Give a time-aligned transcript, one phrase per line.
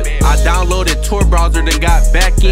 [0.00, 2.03] I downloaded Tor browser, then got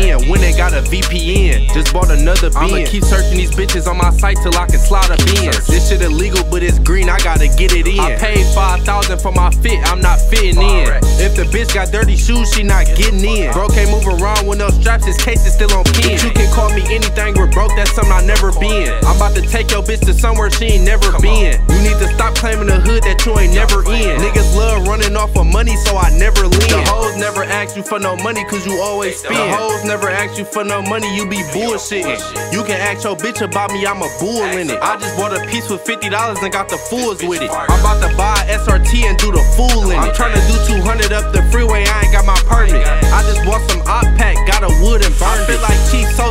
[0.02, 0.28] in.
[0.28, 2.58] When they got a VPN, just bought another bin.
[2.58, 5.54] I'ma keep searching these bitches on my site till I can slide a bin.
[5.70, 8.00] This shit illegal, but it's green, I gotta get it in.
[8.00, 10.88] I paid 5000 for my fit, I'm not fitting in.
[11.22, 13.52] If the bitch got dirty shoes, she not getting in.
[13.52, 16.18] Bro can't move around with no straps, his case is still on pin.
[16.18, 18.92] But You can call me anything, we're broke, that's something I never been.
[19.06, 21.60] I'm about to take your bitch to somewhere she ain't never been.
[21.70, 24.18] You need to stop claiming the hood that you ain't never in.
[24.18, 26.70] Niggas love running off of money, so I never lean.
[26.72, 29.36] The hoes never ask you for no money, cause you always spend.
[29.36, 32.16] The hoes never ask you for no money, you be bullshitting.
[32.48, 34.80] You can ask your bitch about me, I'm a bull in it.
[34.80, 37.50] I just bought a piece with $50 and got the fools with it.
[37.52, 40.08] I'm about to buy SRT and do the fool in it.
[40.08, 42.11] I'm trying to do 200 up the freeway, I ain't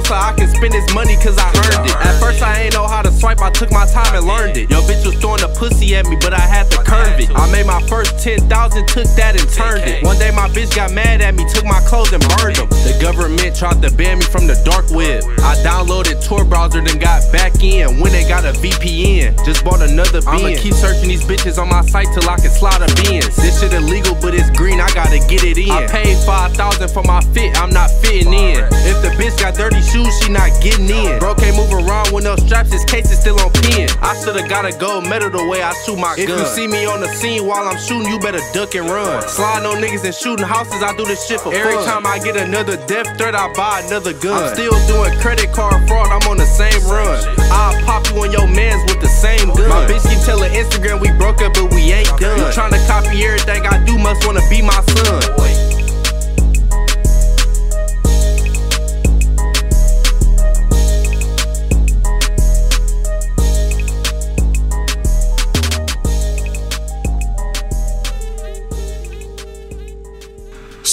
[0.02, 1.96] Chief I can spend this money cause I earned it.
[1.96, 4.70] At first I ain't know how to swipe, I took my time and learned it.
[4.70, 7.30] Yo bitch was throwing a pussy at me, but I had to curve it.
[7.32, 8.50] I made my first 10,000,
[8.88, 10.04] took that and turned it.
[10.04, 12.70] One day my bitch got mad at me, took my clothes and burned them.
[12.70, 15.24] The government tried to ban me from the dark web.
[15.40, 18.00] I downloaded Tor browser, then got back in.
[18.00, 20.30] When they got a VPN, just bought another bin.
[20.30, 23.36] I'ma keep searching these bitches on my site till I can slide a bins.
[23.36, 25.72] This shit illegal, but it's green, I gotta get it in.
[25.72, 28.66] I paid 5000 for my fit, I'm not fitting in.
[28.90, 31.20] If the bitch got dirty shoes, she not getting in.
[31.20, 33.90] Bro can't move around with no straps, his case is still on pin.
[34.02, 36.24] I should've got a gold medal the way I shoot my gun.
[36.24, 39.28] If you see me on the scene while I'm shooting, you better duck and run.
[39.28, 41.86] Sliding on niggas and shooting houses, I do this shit for Every fun.
[41.86, 44.44] time I get another death threat, I buy another gun.
[44.44, 47.20] I'm still doing credit card fraud, I'm on the same run.
[47.52, 49.70] I'll pop you on your mans with the same gun.
[49.70, 52.38] My bitch keep telling Instagram we broke up, but we ain't done.
[52.40, 55.71] You tryna copy everything I do, must wanna be my son.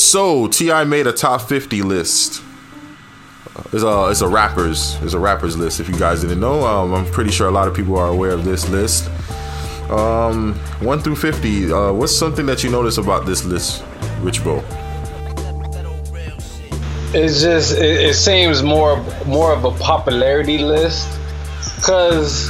[0.08, 2.42] So Ti made a top 50 list.
[3.74, 5.80] It's a it's a rappers it's a rappers list.
[5.80, 8.30] If you guys didn't know, um, I'm pretty sure a lot of people are aware
[8.30, 9.10] of this list.
[9.90, 11.70] Um, one through 50.
[11.70, 13.84] Uh, what's something that you notice about this list,
[14.20, 14.64] Rich Bo?
[17.12, 18.96] It's just it, it seems more
[19.26, 21.06] more of a popularity list
[21.76, 22.48] because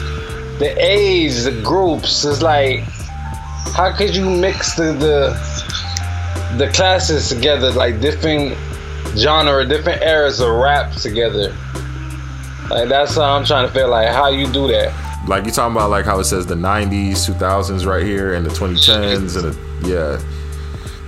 [0.60, 2.84] the age, the groups is like,
[3.74, 5.67] how could you mix the the
[6.56, 8.56] the classes together, like different
[9.16, 11.54] genre, different eras of rap together.
[12.70, 14.94] Like that's how I'm trying to feel like how you do that.
[15.26, 18.50] Like you talking about like how it says the 90s, 2000s right here, and the
[18.50, 20.22] 2010s, and the, yeah.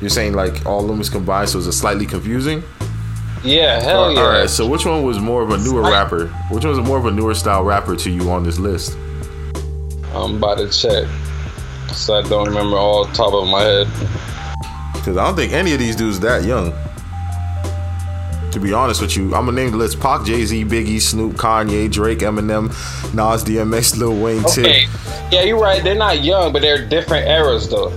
[0.01, 2.63] You're saying like all of them is combined, so it's a slightly confusing.
[3.43, 4.21] Yeah, hell uh, yeah.
[4.21, 6.29] All right, so which one was more of a newer rapper?
[6.51, 8.97] Which one was more of a newer style rapper to you on this list?
[10.15, 11.09] I'm about to check,
[11.93, 13.87] so I don't remember all top of my head.
[15.01, 16.75] Because I don't think any of these dudes that young.
[18.53, 21.35] To be honest with you, I'm gonna name the list: Pac, Jay Z, Biggie, Snoop,
[21.37, 22.69] Kanye, Drake, Eminem,
[23.15, 24.85] Nas, DMX, Lil Wayne, okay.
[24.85, 24.91] Tip.
[25.33, 25.83] Yeah, you're right.
[25.83, 27.89] They're not young, but they're different eras, though.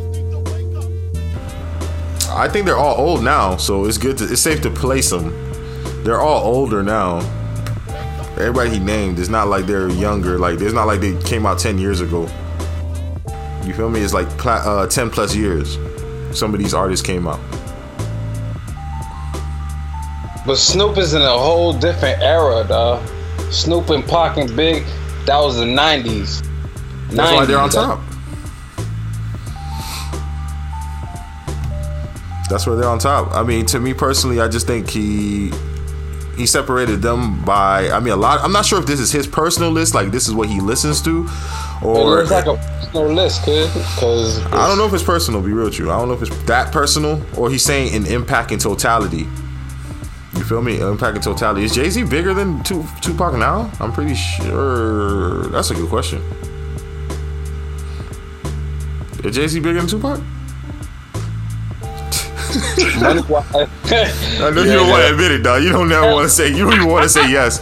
[2.30, 5.34] I think they're all old now, so it's good to it's safe to place them.
[6.04, 7.20] They're all older now.
[8.38, 10.40] Everybody he named, it's not like they're younger.
[10.40, 12.30] Like it's not like they came out ten years ago.
[13.66, 14.02] You feel me?
[14.02, 15.78] It's like uh, ten plus years
[16.36, 17.40] some of these artists came out.
[20.46, 23.04] But Snoop is in a whole different era, though.
[23.50, 24.84] Snoop and Pac and Big,
[25.26, 26.42] that was the 90s.
[27.12, 28.02] That's 90s, why they're on top.
[32.50, 33.34] That's where they're on top.
[33.34, 35.52] I mean, to me personally, I just think he
[36.36, 39.28] he separated them by I mean a lot I'm not sure if this is his
[39.28, 41.28] personal list like this is what he listens to
[41.84, 45.66] or it's like a personal list because I don't know if it's personal be real
[45.66, 48.60] with you I don't know if it's that personal or he's saying an impact in
[48.60, 49.28] totality
[50.36, 55.48] you feel me impact in totality is Jay-Z bigger than Tupac now I'm pretty sure
[55.48, 56.22] that's a good question
[59.24, 60.20] is Jay-Z bigger than Tupac.
[62.54, 63.14] I
[64.54, 65.64] know you don't want to admit it, dog.
[65.64, 66.50] You don't never want to say.
[66.50, 67.60] You don't even want to say yes.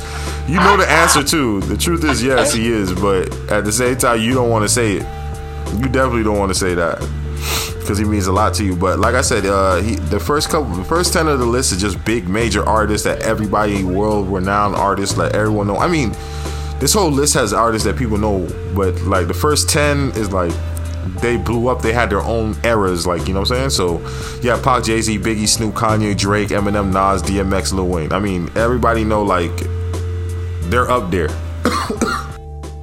[0.47, 1.61] You know the answer too.
[1.61, 2.93] The truth is yes, he is.
[2.93, 5.03] But at the same time, you don't want to say it.
[5.77, 6.99] You definitely don't want to say that
[7.79, 8.75] because he means a lot to you.
[8.75, 11.71] But like I said, uh, he the first couple, the first ten of the list
[11.71, 15.77] is just big major artists that everybody, world renowned artists, let everyone know.
[15.77, 16.11] I mean,
[16.79, 20.53] this whole list has artists that people know, but like the first ten is like
[21.21, 21.81] they blew up.
[21.81, 23.69] They had their own eras, like you know what I'm saying.
[23.71, 23.99] So
[24.41, 28.11] yeah, Pac, Jay Z, Biggie, Snoop, Kanye, Drake, Eminem, Nas, DMX, Lil Wayne.
[28.11, 29.51] I mean, everybody know like
[30.71, 31.27] they're up there.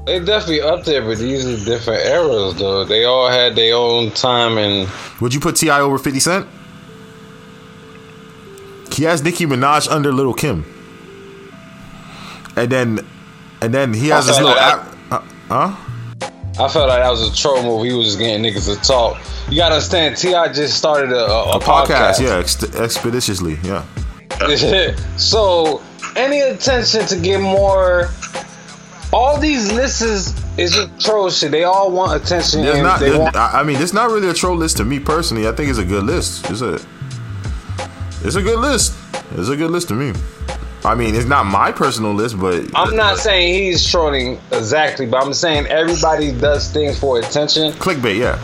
[0.05, 2.85] They definitely up there, but these are different eras, though.
[2.85, 4.89] They all had their own time and.
[5.21, 6.47] Would you put Ti over Fifty Cent?
[8.93, 10.65] He has Nicki Minaj under Little Kim,
[12.57, 13.07] and then,
[13.61, 14.51] and then he has this little.
[14.51, 15.77] like App, uh, huh?
[16.61, 17.85] I felt like that was a troll move.
[17.85, 19.21] He was just getting niggas to talk.
[19.51, 23.85] You gotta understand, Ti just started a, a, A podcast, yeah, ex- expeditiously, yeah.
[25.17, 25.83] so
[26.17, 28.09] any attention to get more.
[29.13, 31.51] All these lists is, is just troll shit.
[31.51, 32.63] They all want attention.
[32.63, 33.01] There's not.
[33.01, 35.49] there's- want, I mean, it's not really a troll list to me personally.
[35.49, 36.49] I think it's a good list.
[36.51, 36.79] It's a.
[38.23, 38.95] It's a good list.
[39.37, 40.13] It's a good list to me.
[40.85, 45.25] I mean, it's not my personal list, but I'm not saying he's trolling exactly, but
[45.25, 47.73] I'm saying everybody does things for attention.
[47.73, 48.17] clickbait.
[48.17, 48.39] Yeah.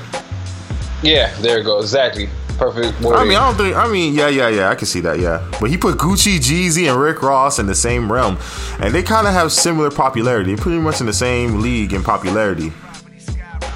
[1.02, 1.80] Yeah, there you go.
[1.80, 2.28] Exactly.
[2.58, 3.04] Perfect.
[3.04, 3.76] I mean, I don't think.
[3.76, 4.70] I mean, yeah, yeah, yeah.
[4.70, 5.18] I can see that.
[5.18, 8.38] Yeah, but he put Gucci, Jeezy, and Rick Ross in the same realm,
[8.80, 10.54] and they kind of have similar popularity.
[10.56, 12.72] Pretty much in the same league in popularity.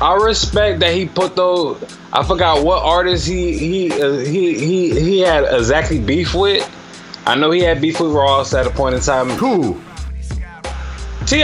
[0.01, 1.83] I respect that he put those.
[2.13, 6.69] I forgot what artist he he uh, he he he had exactly beef with.
[7.27, 9.29] I know he had beef with Ross at a point in time.
[9.31, 9.81] Who?
[11.27, 11.43] Ti,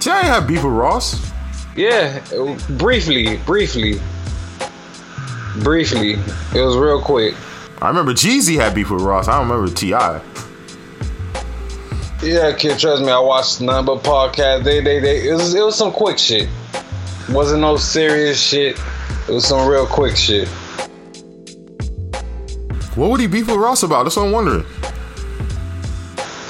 [0.00, 1.30] Ti have beef with Ross.
[1.76, 2.18] yeah,
[2.78, 4.00] briefly, briefly,
[5.62, 6.12] briefly.
[6.54, 7.34] It was real quick.
[7.82, 9.28] I remember Jeezy had beef with Ross.
[9.28, 9.88] I don't remember Ti.
[12.22, 13.10] Yeah, kid, trust me.
[13.10, 14.64] I watched none but podcasts.
[14.64, 15.28] They they they.
[15.28, 16.48] It was it was some quick shit.
[17.30, 18.78] Wasn't no serious shit.
[19.28, 20.48] It was some real quick shit.
[22.96, 24.02] What would he beef with Ross about?
[24.02, 24.66] That's what I'm wondering.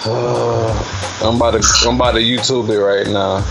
[1.23, 3.45] I'm about to I'm about to YouTube it right now.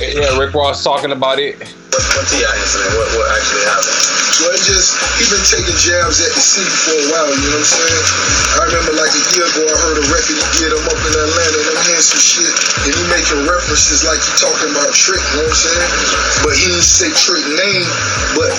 [0.00, 1.60] Yeah, Rick Ross talking about it.
[1.60, 2.96] What, what the incident?
[2.96, 4.00] What, what actually happened?
[4.40, 7.28] Well, it just he been taking jabs at the city for a while.
[7.28, 8.04] You know what I'm saying?
[8.56, 11.12] I remember like a year ago, I heard a record he did him up in
[11.12, 15.20] Atlanta, and I'm hearing some shit, and he making references like he talking about Trick.
[15.20, 15.90] You know what I'm saying?
[16.40, 17.84] But he didn't say Trick name.
[18.32, 18.56] But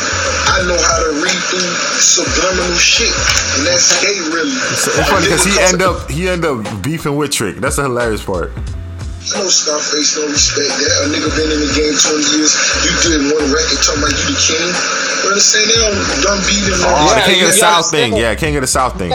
[0.53, 3.09] I know how to read through subliminal shit,
[3.57, 4.53] and that's gay, really.
[4.69, 7.57] It's, it's funny because he end up he end up beefing with Trick.
[7.57, 8.53] That's the hilarious part.
[9.37, 11.05] No Scarface, no respect that.
[11.05, 12.51] A nigga been in the game 20 years.
[12.83, 14.67] You did one record talking about you the king.
[15.21, 15.65] You understand?
[15.69, 16.81] They don't done beat him.
[16.81, 18.09] Oh, Yeah, the King of the South thing.
[18.17, 19.11] Yeah, King of the South thing.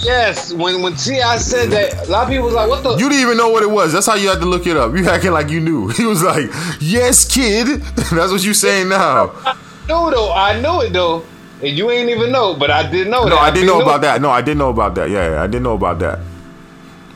[0.00, 3.08] Yes, when when Ti said that, a lot of people was like, "What the?" You
[3.08, 3.92] didn't even know what it was.
[3.92, 4.96] That's how you had to look it up.
[4.96, 5.88] You acting like you knew.
[5.96, 6.50] He was like,
[6.80, 7.80] "Yes, kid."
[8.10, 9.30] That's what you saying now.
[9.44, 9.54] I
[9.86, 10.32] knew though.
[10.32, 11.22] I knew it though,
[11.62, 13.24] and you ain't even know, but I did know.
[13.24, 13.38] No, that.
[13.38, 14.20] I didn't know knew- about that.
[14.20, 15.10] No, I didn't know about that.
[15.10, 16.18] Yeah, yeah, I didn't know about that.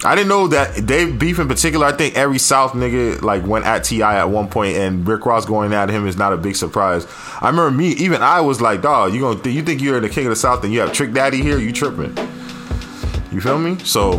[0.05, 1.87] I didn't know that they beef in particular.
[1.87, 5.45] I think every South nigga like went at Ti at one point, and Rick Ross
[5.45, 7.07] going at him is not a big surprise.
[7.41, 10.09] I remember me, even I was like, "Dog, you gonna th- you think you're the
[10.09, 11.59] king of the South, and you have Trick Daddy here?
[11.59, 12.17] You tripping?"
[13.31, 13.77] You feel me?
[13.85, 14.13] So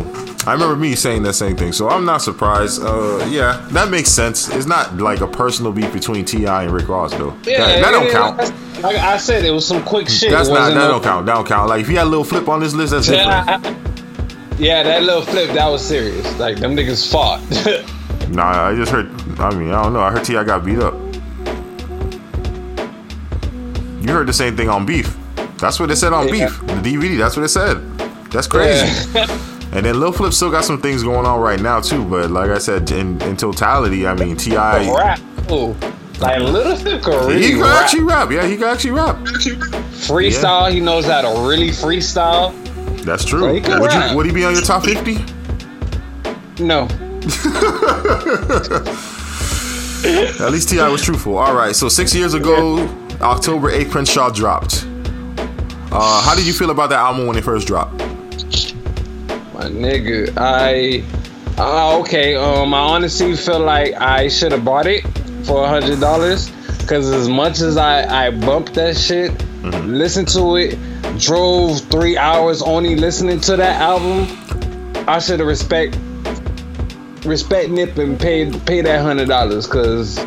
[0.46, 1.72] I remember me saying that same thing.
[1.72, 2.82] So I'm not surprised.
[2.82, 4.48] Uh, yeah, that makes sense.
[4.54, 7.36] It's not like a personal beef between Ti and Rick Ross though.
[7.44, 8.82] Yeah, that, that don't count.
[8.82, 10.30] Like I said, it was some quick shit.
[10.30, 10.72] That's not.
[10.72, 11.26] That don't count.
[11.26, 11.68] That don't count.
[11.68, 13.89] Like if you had a little flip on this list, that's different.
[14.60, 16.38] Yeah, yeah, that little flip, that was serious.
[16.38, 17.40] Like them niggas fought.
[18.30, 19.10] Nah, I just heard.
[19.40, 19.98] I mean, I don't know.
[20.00, 20.94] I heard Ti got beat up.
[24.00, 25.16] You heard the same thing on Beef.
[25.58, 26.46] That's what it said on Yeah.
[26.48, 26.60] Beef.
[26.60, 27.18] The DVD.
[27.18, 27.78] That's what it said.
[28.30, 28.86] That's crazy.
[29.72, 32.04] And then Lil Flip still got some things going on right now too.
[32.04, 34.56] But like I said, in, in totality, I mean, Ti.
[34.56, 35.20] rap.
[35.50, 35.76] Ooh.
[36.18, 37.82] Like Little Flip can really He can rap.
[37.84, 38.30] actually rap.
[38.32, 39.16] Yeah, he can actually rap.
[39.16, 40.72] freestyle.
[40.72, 42.52] He knows how to really freestyle.
[43.04, 43.46] That's true.
[43.46, 44.16] Yeah, he can Would you?
[44.16, 45.18] Would he be on your top fifty?
[46.62, 46.88] No.
[50.02, 51.36] At least Ti was truthful.
[51.36, 51.74] All right.
[51.74, 52.88] So six years ago,
[53.20, 54.86] October eighth, Crenshaw dropped.
[55.92, 57.98] Uh, how did you feel about that album when it first dropped?
[59.52, 61.02] My nigga, I
[61.58, 62.36] uh, okay.
[62.36, 65.02] Um, I honestly feel like I should have bought it
[65.44, 66.50] for a hundred dollars.
[66.86, 69.30] Cause as much as I I bumped that shit,
[69.62, 70.78] listened to it,
[71.18, 74.26] drove three hours only listening to that album,
[75.08, 75.96] I should have respect
[77.24, 79.66] respect Nip and paid pay that hundred dollars.
[79.66, 80.18] Cause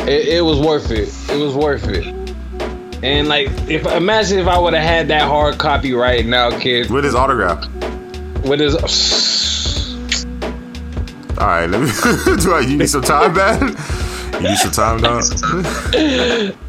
[0.00, 1.08] it, it was worth it.
[1.30, 2.06] It was worth it.
[3.02, 6.90] And like, if imagine if I would have had that hard copy right now, kid,
[6.90, 7.66] With his autograph.
[8.44, 8.76] with his.
[11.38, 11.88] All right, let me.
[12.42, 12.60] do I?
[12.60, 13.76] You need some time, man.
[14.34, 15.24] You need some time, dog.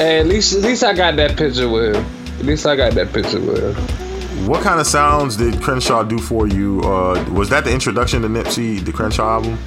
[0.00, 2.04] Hey, at least at least I got that picture with him.
[2.38, 4.46] At least I got that picture with him.
[4.48, 6.80] What kind of sounds did Crenshaw do for you?
[6.80, 9.58] Uh, was that the introduction to Nipsey, the Crenshaw album?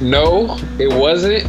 [0.00, 1.42] No, it wasn't.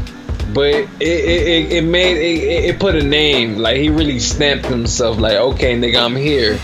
[0.51, 3.59] But it it, it, it made it, it put a name.
[3.59, 5.19] Like he really stamped himself.
[5.19, 6.59] Like okay, nigga, I'm here.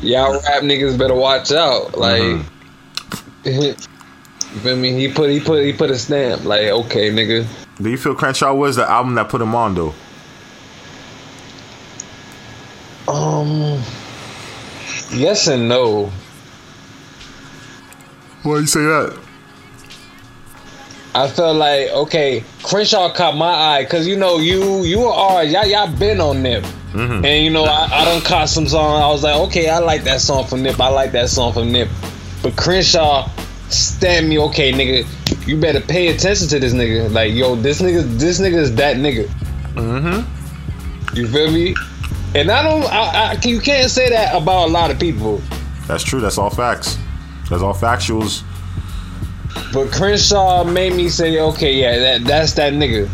[0.00, 1.98] Y'all rap niggas better watch out.
[1.98, 2.22] Like,
[3.44, 3.74] you
[4.62, 4.92] feel me?
[4.92, 6.44] He put he put he put a stamp.
[6.44, 7.44] Like okay, nigga.
[7.80, 9.94] Do you feel Crenshaw was the album that put him on though?
[13.08, 13.82] Um.
[15.12, 16.10] Yes and no.
[18.42, 19.18] Why you say that?
[21.14, 25.64] I felt like okay, Crenshaw caught my eye because you know you you are y'all
[25.66, 26.64] y'all been on Nip,
[27.24, 29.02] and you know I, I done caught some song.
[29.02, 30.78] I was like, okay, I like that song from Nip.
[30.78, 31.88] I like that song from Nip,
[32.42, 33.30] but Crenshaw
[33.68, 34.38] stamped me.
[34.38, 37.12] Okay, nigga, you better pay attention to this nigga.
[37.12, 39.26] Like yo, this nigga this nigga is that nigga.
[39.74, 41.16] Mm-hmm.
[41.16, 41.74] You feel me?
[42.34, 42.84] And I don't.
[42.84, 45.40] I, I you can't say that about a lot of people.
[45.86, 46.20] That's true.
[46.20, 46.98] That's all facts.
[47.48, 48.42] That's all factuals.
[49.72, 53.08] But Crenshaw made me say, okay, yeah, that that's that nigga.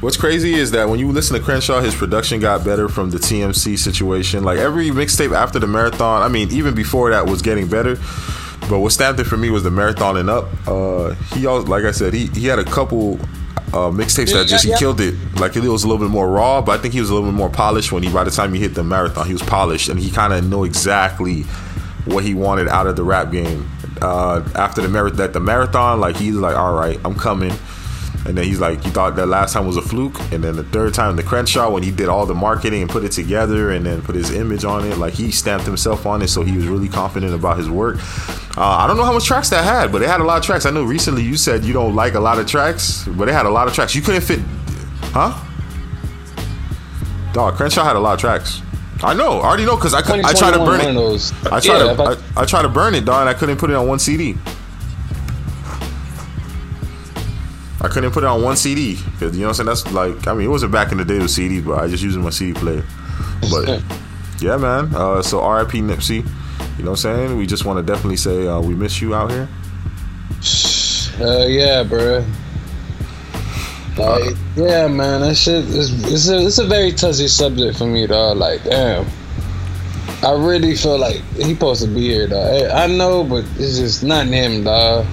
[0.00, 3.16] What's crazy is that when you listen to Crenshaw, his production got better from the
[3.16, 4.44] TMC situation.
[4.44, 7.96] Like every mixtape after the marathon, I mean, even before that was getting better.
[8.68, 10.48] But what stamped it for me was the marathon and up.
[10.66, 13.20] Uh, he also, like I said, he he had a couple
[13.74, 14.76] uh, mixtapes that just yeah, yeah.
[14.76, 15.14] he killed it.
[15.38, 17.28] Like it was a little bit more raw, but I think he was a little
[17.28, 19.88] bit more polished when he by the time he hit the marathon, he was polished
[19.88, 21.42] and he kind of knew exactly
[22.04, 23.68] what he wanted out of the rap game.
[24.00, 27.52] Uh, after the mar- that the marathon, like he's like, all right, I'm coming.
[28.26, 30.18] And then he's like, you thought that last time was a fluke.
[30.32, 33.04] And then the third time, the Crenshaw, when he did all the marketing and put
[33.04, 36.28] it together and then put his image on it, like he stamped himself on it.
[36.28, 37.96] So he was really confident about his work.
[38.56, 40.44] Uh, I don't know how much tracks that had, but it had a lot of
[40.44, 40.64] tracks.
[40.64, 43.44] I know recently you said you don't like a lot of tracks, but it had
[43.46, 43.94] a lot of tracks.
[43.94, 44.40] You couldn't fit,
[45.12, 45.34] huh?
[47.32, 48.62] Dog, Crenshaw had a lot of tracks.
[49.02, 50.86] I know, I already know because I, I tried to burn it.
[51.52, 52.02] I tried Yeah, to
[52.36, 54.38] I, I tried to burn it, dog, and I couldn't put it on one CD.
[57.84, 59.66] I couldn't put it on one CD because you know what I'm saying.
[59.66, 62.02] That's like I mean it wasn't back in the day with CDs, but I just
[62.02, 62.82] using my CD player.
[63.50, 63.82] But
[64.40, 64.94] yeah, man.
[64.94, 65.80] Uh, so R.I.P.
[65.80, 66.26] Nipsey.
[66.78, 67.36] You know what I'm saying?
[67.36, 69.48] We just want to definitely say uh, we miss you out here.
[71.20, 72.24] Uh, yeah, bro.
[73.96, 78.06] Like, yeah, man, that shit is it's a it's a very touchy subject for me,
[78.08, 78.38] dog.
[78.38, 79.06] Like, damn,
[80.22, 82.70] I really feel like he supposed to be here, dog.
[82.70, 85.06] I I know, but it's just not him, dog.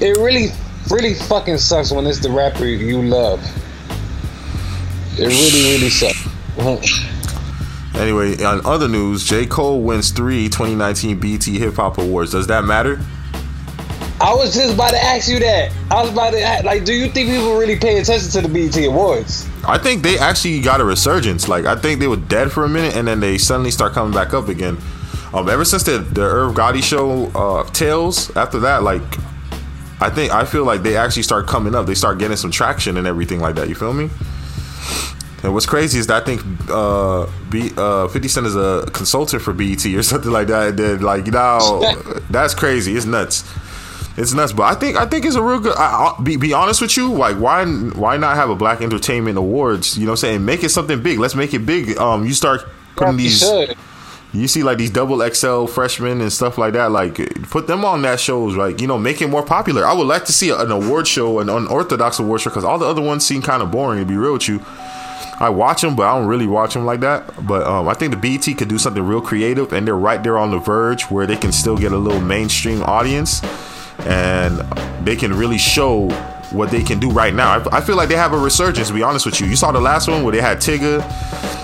[0.00, 0.48] It really,
[0.90, 3.40] really fucking sucks when it's the rapper you love.
[5.18, 7.08] It really, really sucks.
[7.94, 9.44] Anyway, on other news, J.
[9.44, 12.32] Cole wins three 2019 BET Hip Hop Awards.
[12.32, 12.98] Does that matter?
[14.18, 15.72] I was just about to ask you that.
[15.90, 18.48] I was about to ask, like, do you think people really pay attention to the
[18.48, 19.46] BET Awards?
[19.66, 21.48] I think they actually got a resurgence.
[21.48, 24.14] Like I think they were dead for a minute, and then they suddenly start coming
[24.14, 24.78] back up again.
[25.34, 28.34] Um, ever since the the Irv Gotti show, uh, Tales.
[28.36, 29.02] After that, like
[30.02, 31.86] I think I feel like they actually start coming up.
[31.86, 33.68] They start getting some traction and everything like that.
[33.68, 34.10] You feel me?
[35.42, 36.40] And what's crazy is that I think
[36.70, 40.68] uh, B, uh, 50 Cent is a consultant for BET or something like that.
[40.70, 41.82] And then, like, you know,
[42.30, 42.94] that's crazy.
[42.96, 43.44] It's nuts.
[44.16, 44.52] It's nuts.
[44.52, 45.74] But I think I think it's a real good.
[45.76, 47.12] I, be be honest with you.
[47.12, 49.96] Like, why why not have a Black Entertainment Awards?
[49.96, 51.18] You know, what I'm saying make it something big.
[51.18, 51.96] Let's make it big.
[51.96, 52.62] Um, you start
[52.96, 53.40] putting You these.
[53.40, 53.76] should.
[54.32, 56.90] You see like these double XL freshmen and stuff like that.
[56.90, 57.16] Like
[57.50, 58.56] put them on that shows.
[58.56, 59.84] Like you know, make it more popular.
[59.84, 62.86] I would like to see an award show, an unorthodox award show, because all the
[62.86, 64.00] other ones seem kind of boring.
[64.00, 64.64] To be real with you,
[65.38, 67.46] I watch them, but I don't really watch them like that.
[67.46, 70.38] But um, I think the BET could do something real creative, and they're right there
[70.38, 73.44] on the verge where they can still get a little mainstream audience,
[74.00, 74.60] and
[75.04, 76.08] they can really show
[76.52, 77.58] what they can do right now.
[77.58, 78.88] I, I feel like they have a resurgence.
[78.88, 81.02] To be honest with you, you saw the last one where they had Tigger,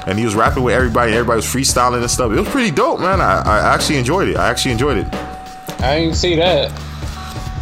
[0.07, 2.33] and he was rapping with everybody, and everybody was freestyling and stuff.
[2.33, 3.21] It was pretty dope, man.
[3.21, 4.37] I, I actually enjoyed it.
[4.37, 5.15] I actually enjoyed it.
[5.81, 6.73] I didn't see that.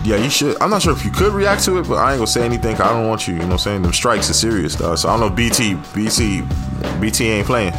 [0.05, 0.61] Yeah, you should.
[0.63, 2.77] I'm not sure if you could react to it, but I ain't gonna say anything.
[2.77, 3.35] I don't want you.
[3.35, 3.83] You know what I'm saying?
[3.83, 4.95] Them strikes are serious, though.
[4.95, 5.35] So I don't know.
[5.35, 5.59] BET,
[5.93, 7.75] BET, BET ain't playing.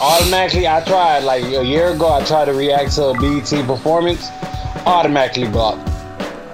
[0.00, 2.12] Automatically, I tried like a year ago.
[2.12, 4.30] I tried to react to a BET performance.
[4.86, 5.91] Automatically blocked.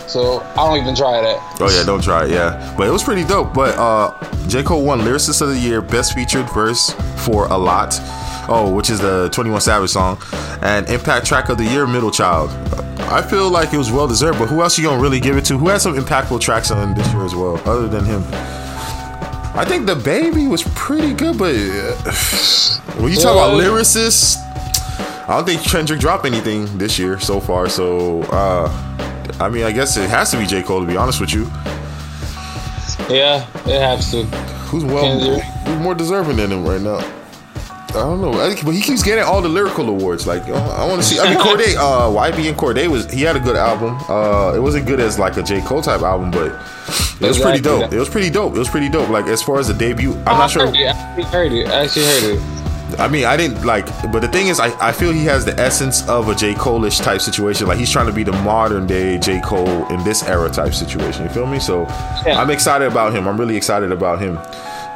[0.08, 1.56] So I don't even try that.
[1.60, 2.30] Oh yeah, don't try it.
[2.30, 3.52] Yeah, but it was pretty dope.
[3.52, 4.12] But uh,
[4.48, 6.90] J Cole won Lyricist of the Year, Best Featured Verse
[7.24, 7.94] for a lot.
[8.50, 10.18] Oh, which is the 21 Savage song,
[10.62, 12.50] and Impact Track of the Year, Middle Child.
[13.00, 15.44] I feel like it was well deserved, but who else you gonna really give it
[15.46, 15.58] to?
[15.58, 18.22] Who had some impactful tracks on this year as well, other than him?
[19.54, 22.12] I think DaBaby was pretty good, but uh,
[23.02, 24.38] when you talk about lyricists,
[25.28, 27.68] I don't think Kendrick dropped anything this year so far.
[27.68, 28.68] So, uh,
[29.40, 30.62] I mean, I guess it has to be J.
[30.62, 31.44] Cole to be honest with you.
[33.08, 34.24] Yeah, it has to.
[34.68, 36.98] Who's well, who's more deserving than him right now?
[37.90, 40.26] I don't know, I but he keeps getting all the lyrical awards.
[40.26, 41.18] Like, uh, I want to see.
[41.18, 43.98] I mean, Cordae, uh, YB and Cordae was he had a good album.
[44.10, 45.62] Uh, it wasn't good as like a J.
[45.62, 46.52] Cole type album, but
[47.20, 47.90] it was pretty dope.
[47.90, 48.54] It was pretty dope.
[48.54, 49.08] It was pretty dope.
[49.08, 50.68] Like as far as the debut, I'm not sure.
[50.68, 51.66] I actually heard it.
[51.68, 52.57] I actually heard it.
[52.98, 55.58] I mean, I didn't like, but the thing is, I, I feel he has the
[55.58, 56.54] essence of a J.
[56.54, 57.68] Cole-ish type situation.
[57.68, 59.40] Like he's trying to be the modern day J.
[59.40, 61.22] Cole in this era type situation.
[61.22, 61.60] You feel me?
[61.60, 61.82] So
[62.26, 62.40] Yeah.
[62.40, 63.28] I'm excited about him.
[63.28, 64.36] I'm really excited about him.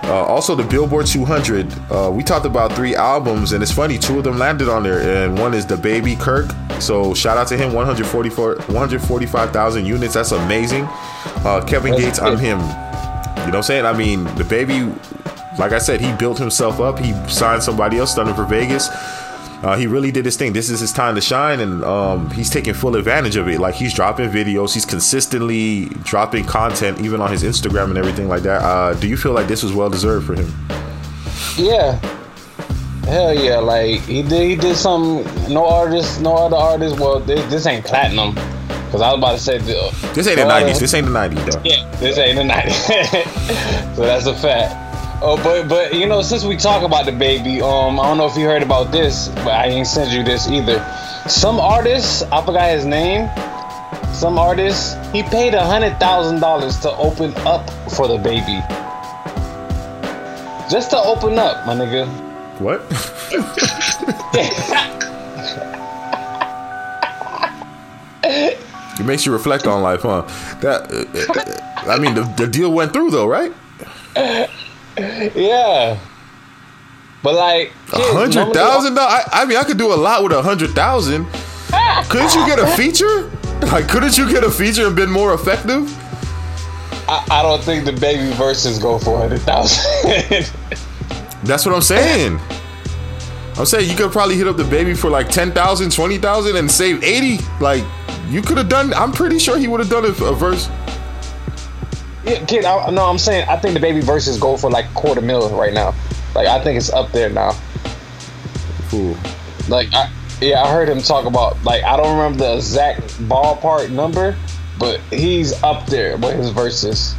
[0.04, 1.72] Uh, also, the Billboard 200.
[1.92, 5.00] Uh, we talked about three albums, and it's funny, two of them landed on there,
[5.00, 6.50] and one is DaBaby Kirk.
[6.80, 10.14] So shout out to him, 144, 145,000 units.
[10.14, 10.86] That's amazing.
[11.44, 12.18] Uh, Kevin Gates.
[12.20, 12.58] I'm him.
[12.58, 13.86] You know what I'm saying?
[13.86, 15.21] I mean, DaBaby,
[15.58, 16.98] like I said, he built himself up.
[16.98, 18.88] He signed somebody else, Stunna 4 Vegas.
[19.62, 20.52] Uh, he really did his thing.
[20.52, 23.60] This is his time to shine, and um, he's taking full advantage of it.
[23.60, 28.42] Like he's dropping videos, he's consistently dropping content, even on his Instagram and everything like
[28.42, 28.62] that.
[28.62, 30.52] Uh, do you feel like this was well deserved for him?
[31.56, 32.00] Yeah.
[33.04, 33.58] Hell yeah!
[33.58, 35.24] Like he did, he did some.
[35.48, 36.98] No artist, no other artist.
[37.00, 38.34] Well, this, this ain't platinum.
[38.92, 40.78] Cause I was about to say the, This ain't the '90s.
[40.78, 41.62] This ain't the '90s, though.
[41.64, 42.68] Yeah, this ain't the night.
[43.96, 44.81] so that's a fact.
[45.24, 48.36] Oh, but but you know, since we talk about DaBaby, um, I don't know if
[48.36, 50.84] you heard about this, but I ain't sent you this either.
[51.28, 53.30] Some artist, I forgot his name.
[54.12, 58.68] Some artist, he paid a hundred thousand dollars to open up for DaBaby.
[60.68, 62.08] Just to open up, my nigga.
[62.58, 62.80] What?
[68.98, 70.22] it makes you reflect on life, huh?
[70.62, 73.52] That uh, uh, I mean, the, the deal went through though, right?
[74.96, 75.98] Yeah.
[77.22, 79.24] But like, A hundred thousand dollars.
[79.32, 81.26] I, I mean, I could do a lot with a hundred thousand.
[82.08, 83.30] Couldn't you get a feature?
[83.70, 85.88] Like, couldn't you get a feature and been more effective?
[87.08, 90.50] I, I don't think DaBaby verses go for hundred thousand.
[91.44, 92.38] That's what I'm saying.
[93.56, 97.38] I'm saying you could probably hit up DaBaby for like 10,000, 20,000 and save 80.
[97.60, 97.84] Like,
[98.28, 100.68] you could have done, I'm pretty sure he would have done it for a verse.
[102.24, 105.48] Yeah, kid, I, no, I'm saying I think DaBaby verses go for like quarter mil
[105.50, 105.94] right now.
[106.34, 107.52] Like I think it's up there now.
[108.88, 109.16] Cool.
[109.68, 113.90] Like I, yeah, I heard him talk about like I don't remember the exact ballpark
[113.90, 114.36] number,
[114.78, 117.14] but he's up there with his verses.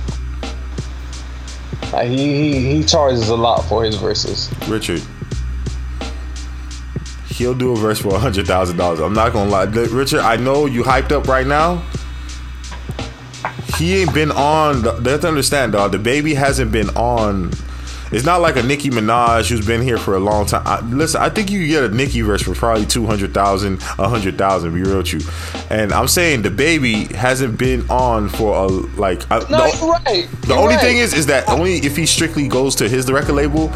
[1.92, 4.50] Like he he, he charges a lot for his verses.
[4.68, 5.02] Richard.
[7.28, 9.00] He'll do a verse for a hundred thousand dollars.
[9.00, 10.20] I'm not gonna lie, Richard.
[10.20, 11.84] I know you hyped up right now.
[13.78, 14.82] He ain't been on.
[15.04, 15.94] They have to understand, dog.
[15.94, 17.52] DaBaby hasn't been on.
[18.12, 20.62] It's not like a Nicki Minaj who's been here for a long time.
[20.68, 23.82] I, listen, I think you could get a Nicki verse for probably two hundred thousand,
[23.98, 24.76] a hundred thousand.
[24.76, 25.22] Be real with you,
[25.72, 29.24] and I'm saying DaBaby hasn't been on for a like.
[29.32, 30.28] I, No, the- you're right.
[30.42, 30.82] the only right.
[30.82, 33.72] thing is, is that only if he strictly goes to his record label,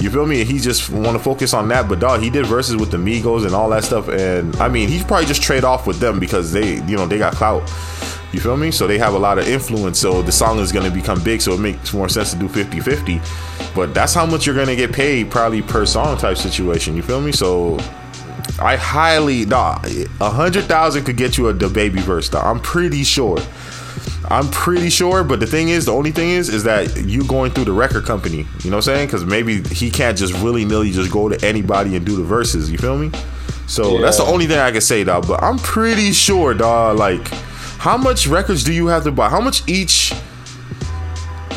[0.00, 0.40] you feel me?
[0.40, 1.88] And he just want to focus on that.
[1.88, 4.08] But dog, he did verses with the Migos and all that stuff.
[4.08, 7.18] And I mean, he probably just trade off with them because they, you know, they
[7.18, 7.70] got clout.
[8.32, 8.70] You feel me?
[8.70, 9.98] So they have a lot of influence.
[9.98, 11.40] So the song is gonna become big.
[11.40, 13.20] So it makes more sense to do 50-50.
[13.74, 16.96] But that's how much you're gonna get paid probably per song type situation.
[16.96, 17.32] You feel me?
[17.32, 17.78] So
[18.58, 19.86] I highly, dog,
[20.20, 22.28] a hundred thousand could get you a DaBaby verse.
[22.28, 22.44] Dog.
[22.44, 23.38] I'm pretty sure.
[24.28, 27.52] I'm pretty sure, but the thing is, the only thing is, is that you going
[27.52, 28.38] through the record company.
[28.64, 29.06] You know what I'm saying?
[29.06, 32.70] Because maybe he can't just willy nilly just go to anybody and do the verses.
[32.70, 33.12] You feel me?
[33.68, 35.28] So that's the only thing I can say, dog.
[35.28, 36.98] But I'm pretty sure, dog.
[36.98, 37.30] Like,
[37.86, 39.28] how much records do you have to buy?
[39.28, 40.12] How much each?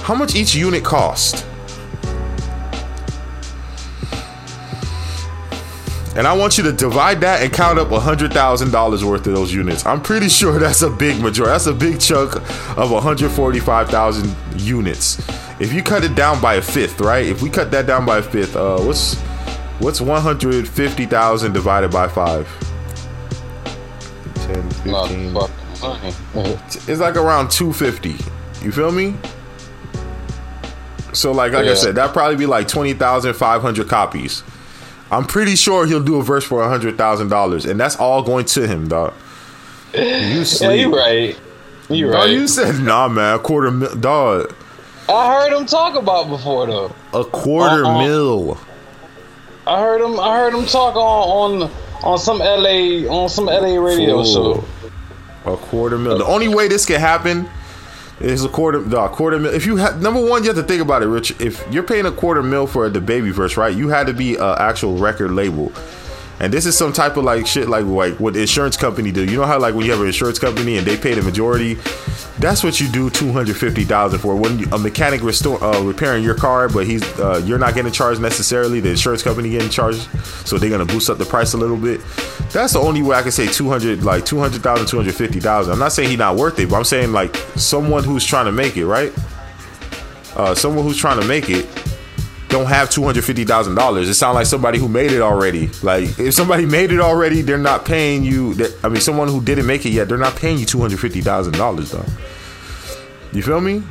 [0.03, 1.43] How much each unit cost?
[6.15, 9.33] And I want you to divide that and count up hundred thousand dollars worth of
[9.33, 9.83] those units.
[9.87, 11.51] I'm pretty sure that's a big majority.
[11.51, 12.35] That's a big chunk
[12.77, 15.17] of 145,000 units.
[15.59, 17.25] If you cut it down by a fifth, right?
[17.25, 19.15] If we cut that down by a fifth, uh, what's
[19.79, 22.47] what's 150,000 divided by five?
[24.35, 24.93] 10, 15.
[24.93, 28.15] Motherfucking It's like around 250.
[28.65, 29.15] You feel me?
[31.13, 34.43] So like like I said, that'd probably be like 20,500 copies.
[35.11, 38.87] I'm pretty sure he'll do a verse for $100,000 and that's all going to him,
[38.87, 39.13] dog.
[39.95, 40.81] You Yeah, sleep.
[40.81, 41.39] you right.
[41.89, 42.29] You Dog, right.
[42.29, 43.35] you said nah, man.
[43.35, 44.53] A quarter mil, dog.
[45.09, 46.93] I heard him talk about before though.
[47.13, 47.97] A quarter Uh-uh.
[48.03, 48.59] mil.
[49.65, 50.19] I heard him.
[50.19, 51.71] I heard him talk on on
[52.03, 54.61] on some LA on some LA radio Fool.
[54.61, 54.65] show.
[55.49, 56.17] A quarter mil.
[56.17, 57.49] The only way this can happen,
[58.19, 59.53] is a quarter, the quarter mil.
[59.53, 61.39] If you number one, you have to think about it, Rich.
[61.39, 63.75] If you're paying a quarter mil for DaBaby verse, right?
[63.75, 65.71] You had to be an actual record label.
[66.41, 69.25] And this is some type of like shit, like like what insurance company do.
[69.25, 71.73] You know how like when you have an insurance company and they pay the majority,
[72.39, 74.35] that's what you do two hundred fifty thousand for.
[74.37, 78.21] When a mechanic restore uh, repairing your car, but he's uh, you're not getting charged
[78.21, 78.79] necessarily.
[78.79, 80.07] The insurance company getting charged,
[80.47, 81.99] so they're gonna boost up the price a little bit.
[82.53, 85.73] That's the only way I can say two hundred, like 200,000, 250,000.
[85.73, 88.53] I'm not saying he's not worth it, but I'm saying like someone who's trying to
[88.53, 89.13] make it, right?
[90.37, 91.67] Uh, someone who's trying to make it
[92.49, 94.09] don't have two hundred fifty thousand dollars.
[94.09, 95.67] It sounds like somebody who made it already.
[95.81, 98.53] Like if somebody made it already, they're not paying you.
[98.55, 100.99] That I mean, someone who didn't make it yet, they're not paying you two hundred
[100.99, 102.05] fifty thousand dollars though.
[103.31, 103.83] You feel me?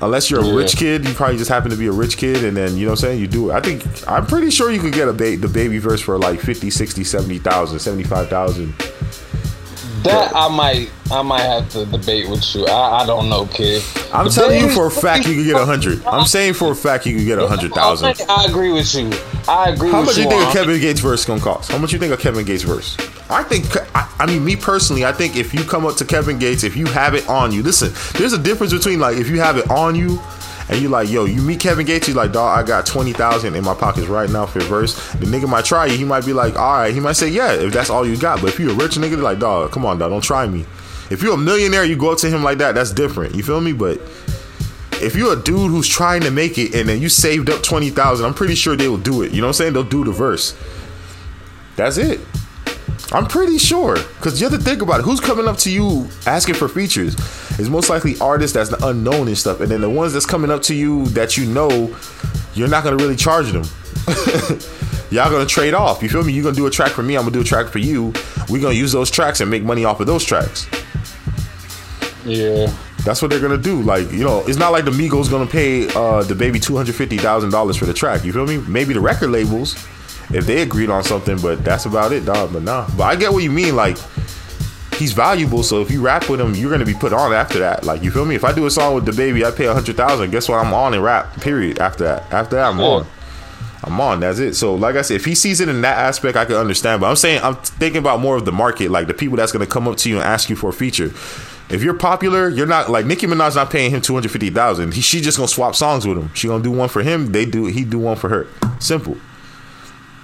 [0.00, 0.54] Unless you're a Yeah.
[0.54, 2.92] rich kid, you probably just happen to be a rich kid, and then you know
[2.92, 3.20] what I'm saying.
[3.20, 3.54] You do it.
[3.54, 6.68] I think I'm pretty sure you could get a ba- DaBaby verse for like 50,
[6.70, 8.74] 60, 70,000, 75,000.
[10.04, 12.66] That I might, I might have to debate with you.
[12.66, 13.82] I, I don't know, kid.
[14.12, 16.04] I'm The telling you for a fact you could get a hundred.
[16.04, 18.14] I'm saying for a fact you could get a hundred thousand.
[18.28, 19.10] I agree with you.
[19.48, 20.24] I agree How much you.
[20.24, 21.72] you think a Kevin Gates verse gonna cost?
[21.72, 22.96] How much you think a Kevin Gates verse?
[23.30, 23.64] I think.
[23.96, 26.76] I, I mean, me personally, I think if you come up to Kevin Gates, if
[26.76, 27.92] you have it on you, listen.
[28.18, 30.20] There's a difference between like if you have it on you.
[30.68, 33.54] And you like, yo, you meet Kevin Gates, you like, dog, I got twenty thousand
[33.54, 34.94] in my pockets right now for a verse.
[35.12, 37.52] The nigga might try you, he might be like, all right, he might say, yeah,
[37.52, 38.40] if that's all you got.
[38.40, 40.64] But if you're a rich nigga, like, dog, come on, dog, don't try me.
[41.10, 43.34] If you're a millionaire, you go up to him like that, that's different.
[43.34, 43.72] You feel me?
[43.72, 44.00] But
[45.02, 48.24] if you're a dude who's trying to make it and then you saved up 20,000,
[48.24, 49.32] I'm pretty sure they will do it.
[49.32, 49.72] You know what I'm saying?
[49.74, 50.56] They'll do the verse.
[51.76, 52.20] That's it.
[53.12, 53.94] I'm pretty sure.
[53.94, 55.04] Because you have to think about it.
[55.04, 57.14] Who's coming up to you asking for features?
[57.58, 59.60] It's most likely artists that's unknown and stuff.
[59.60, 61.94] And then the ones that's coming up to you that you know,
[62.54, 63.64] you're not going to really charge them.
[65.10, 66.02] Y'all gonna trade off.
[66.02, 66.32] You feel me?
[66.32, 67.14] You're gonna do a track for me.
[67.14, 68.12] I'm gonna do a track for you.
[68.48, 70.66] We're gonna use those tracks and make money off of those tracks.
[72.24, 72.74] Yeah.
[73.04, 73.80] That's what they're gonna do.
[73.82, 77.16] Like, you know, it's not like the Migos gonna pay uh DaBaby two hundred fifty
[77.16, 78.24] thousand dollars for the track.
[78.24, 78.58] You feel me?
[78.66, 79.74] Maybe the record labels,
[80.34, 82.52] if they agreed on something, but that's about it, dog.
[82.52, 82.86] But nah.
[82.96, 83.76] But I get what you mean.
[83.76, 83.96] Like,
[84.98, 85.62] he's valuable.
[85.62, 87.84] So if you rap with him, you're gonna be put on after that.
[87.84, 88.34] Like, you feel me?
[88.34, 90.30] If I do a song with DaBaby, I pay a hundred thousand.
[90.30, 90.64] Guess what?
[90.64, 91.40] I'm on and rap.
[91.40, 91.78] Period.
[91.78, 92.84] After that, after that, I'm Yeah.
[92.86, 93.06] on.
[93.86, 94.20] I'm on.
[94.20, 94.54] That's it.
[94.54, 97.02] So, like I said, if he sees it in that aspect, I can understand.
[97.02, 99.66] But I'm saying I'm thinking about more of the market, like the people that's gonna
[99.66, 101.12] come up to you and ask you for a feature.
[101.70, 104.94] If you're popular, you're not like Nicki Minaj not paying him two hundred fifty thousand.
[104.94, 106.30] He she just gonna swap songs with him.
[106.34, 107.32] She gonna do one for him.
[107.32, 108.46] They do he do one for her.
[108.78, 109.16] Simple.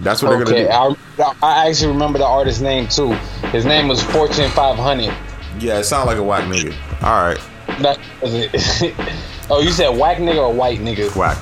[0.01, 0.45] That's what Okay.
[0.55, 1.23] they're gonna do.
[1.23, 3.13] I, I actually remember the artist's name too.
[3.53, 5.13] His name was Fortune 500.
[5.59, 6.75] Yeah, it sounds like a whack nigga.
[7.03, 7.39] All right,
[7.81, 8.51] That was it.
[9.51, 11.15] oh, you said whack nigga or white nigga?
[11.15, 11.39] whack.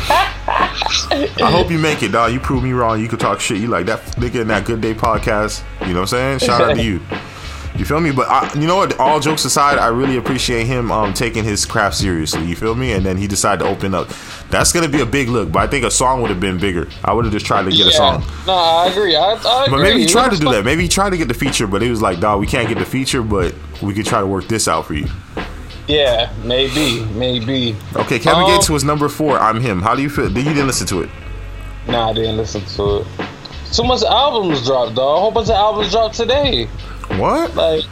[1.41, 2.32] I hope you make it, dog.
[2.32, 3.00] You prove me wrong.
[3.00, 3.58] You could talk shit.
[3.58, 5.63] You like that nigga in that Good Day podcast.
[5.82, 6.39] You know what I'm saying?
[6.39, 7.00] Shout out to you.
[7.80, 8.12] You feel me?
[8.12, 9.00] But I, you know what?
[9.00, 12.44] All jokes aside, I really appreciate him um, taking his craft seriously.
[12.44, 12.92] You feel me?
[12.92, 14.10] And then he decided to open up.
[14.50, 15.50] That's gonna be a big look.
[15.50, 16.89] But I think a song would have been bigger.
[17.06, 18.22] I would have just tried to get a song.
[18.46, 19.15] No, I agree.
[19.15, 19.78] I, I agree.
[19.78, 20.65] But maybe he tried to do that.
[20.65, 22.80] Maybe he tried to get the feature, but it was like, dog, we can't get
[22.80, 25.08] the feature, but we could try to work this out for you.
[25.88, 27.78] Yeah, maybe, maybe.
[27.96, 29.39] Okay, Kevin Um, Gates was number four.
[29.39, 29.82] I'm him.
[29.82, 30.28] How do you feel?
[30.30, 31.10] Did you didn't listen to it?
[31.88, 33.08] Nah, I didn't listen to it.
[33.72, 35.18] Too much albums dropped, dog.
[35.18, 36.68] A whole bunch of albums dropped today.
[37.17, 37.56] What?
[37.56, 37.84] Like,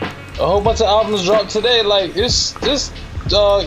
[0.00, 1.82] a whole bunch of albums dropped today.
[1.82, 2.92] Like, it's just,
[3.34, 3.64] uh,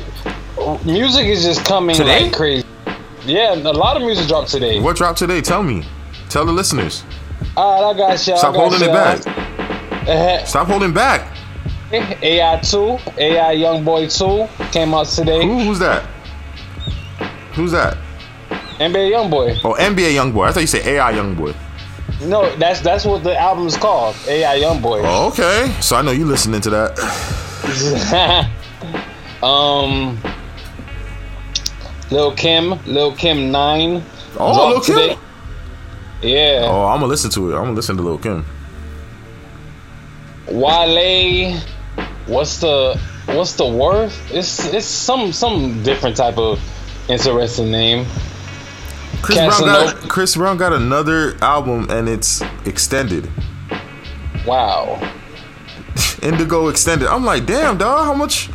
[0.85, 2.23] music is just coming Today?
[2.25, 2.65] like crazy.
[3.25, 4.79] Yeah, a lot of music dropped today.
[4.79, 5.41] What dropped today?
[5.41, 5.85] Tell me.
[6.29, 7.03] Tell the listeners.
[7.55, 8.37] All right, I got you.
[8.37, 8.93] Stop got holding it y'all.
[9.23, 10.07] back.
[10.07, 11.29] Uh, Stop holding back.
[11.91, 15.45] AI two, AI Young Boy two came out today.
[15.45, 16.03] Who, who's that?
[17.53, 17.97] Who's that?
[18.79, 19.55] NBA Young Boy.
[19.63, 20.45] Oh, NBA Young Boy.
[20.45, 21.55] I thought you said AI Youngboy.
[22.25, 24.15] No, that's that's what the album is called.
[24.27, 25.01] AI Youngboy.
[25.03, 25.75] Oh, okay.
[25.81, 28.49] So I know you listening to that.
[29.43, 30.19] um,
[32.11, 34.03] Lil Kim, Lil Kim nine.
[34.37, 35.19] Oh, Lil Kim?
[36.21, 36.67] Yeah.
[36.69, 37.55] Oh, I'm gonna listen to it.
[37.55, 38.45] I'm gonna listen to Lil Kim.
[40.47, 41.59] Wale.
[42.27, 44.31] What's the what's the worth?
[44.31, 46.61] It's it's some some different type of
[47.09, 48.05] interesting name.
[49.23, 53.29] Chris Brown got Chris Brown got another album and it's extended.
[54.45, 54.99] Wow.
[56.21, 57.07] Indigo extended.
[57.07, 58.05] I'm like, damn, dog.
[58.05, 58.49] How much?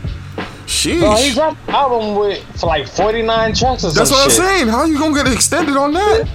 [0.67, 1.01] Sheesh.
[1.01, 4.31] Bro, he dropped an album with for like 49 tracks or That's some what I'm
[4.31, 4.69] saying.
[4.69, 6.29] How you gonna get extended on that?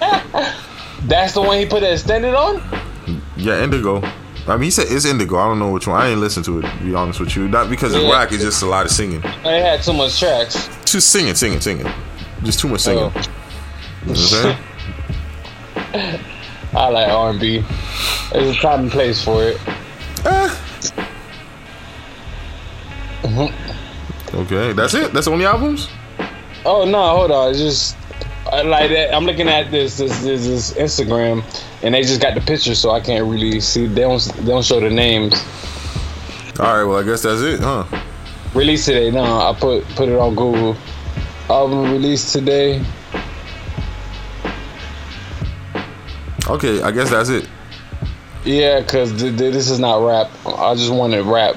[1.06, 2.62] That's the one he put it extended on?
[3.36, 4.00] Yeah, Indigo.
[4.46, 5.36] I mean, he said it's Indigo.
[5.38, 6.00] I don't know which one.
[6.00, 6.62] I ain't listen to it.
[6.62, 8.10] To be honest with you, not because it's Yeah.
[8.10, 8.32] whack.
[8.32, 9.20] It's just a lot of singing.
[9.42, 10.68] They had too much tracks.
[10.84, 11.90] Just singing, singing, singing.
[12.42, 13.12] Just too much singing.
[13.14, 13.22] Oh.
[14.02, 14.58] You know what I'm
[15.92, 16.20] saying?
[16.72, 17.64] I like R&B.
[18.32, 19.58] There's a time and place for it.
[20.24, 20.56] Eh,
[24.32, 25.12] Okay, that's it.
[25.12, 25.88] That's the only albums.
[26.64, 27.50] Oh no, hold on.
[27.50, 27.96] It's just
[28.50, 29.14] I like that.
[29.14, 31.42] I'm looking at this this, this this Instagram,
[31.82, 33.86] and they just got the picture, so I can't really see.
[33.86, 35.34] They don't they don't show the names.
[36.58, 37.84] All right, well I guess that's it, huh?
[38.54, 39.10] Release today.
[39.10, 40.76] No, I put put it on Google.
[41.48, 42.84] Album released today.
[46.50, 47.48] Okay, I guess that's it.
[48.44, 50.30] Yeah, cause th- th- this is not rap.
[50.46, 51.56] I just wanted rap.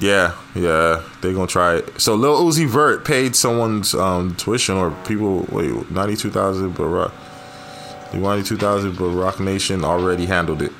[0.00, 2.00] Yeah, yeah, they gonna try it.
[2.00, 6.84] So Lil Uzi Vert paid someone's um, tuition or people wait ninety two thousand, but
[6.86, 7.12] Rock
[8.14, 10.72] ninety two thousand, but Roc Nation already handled it.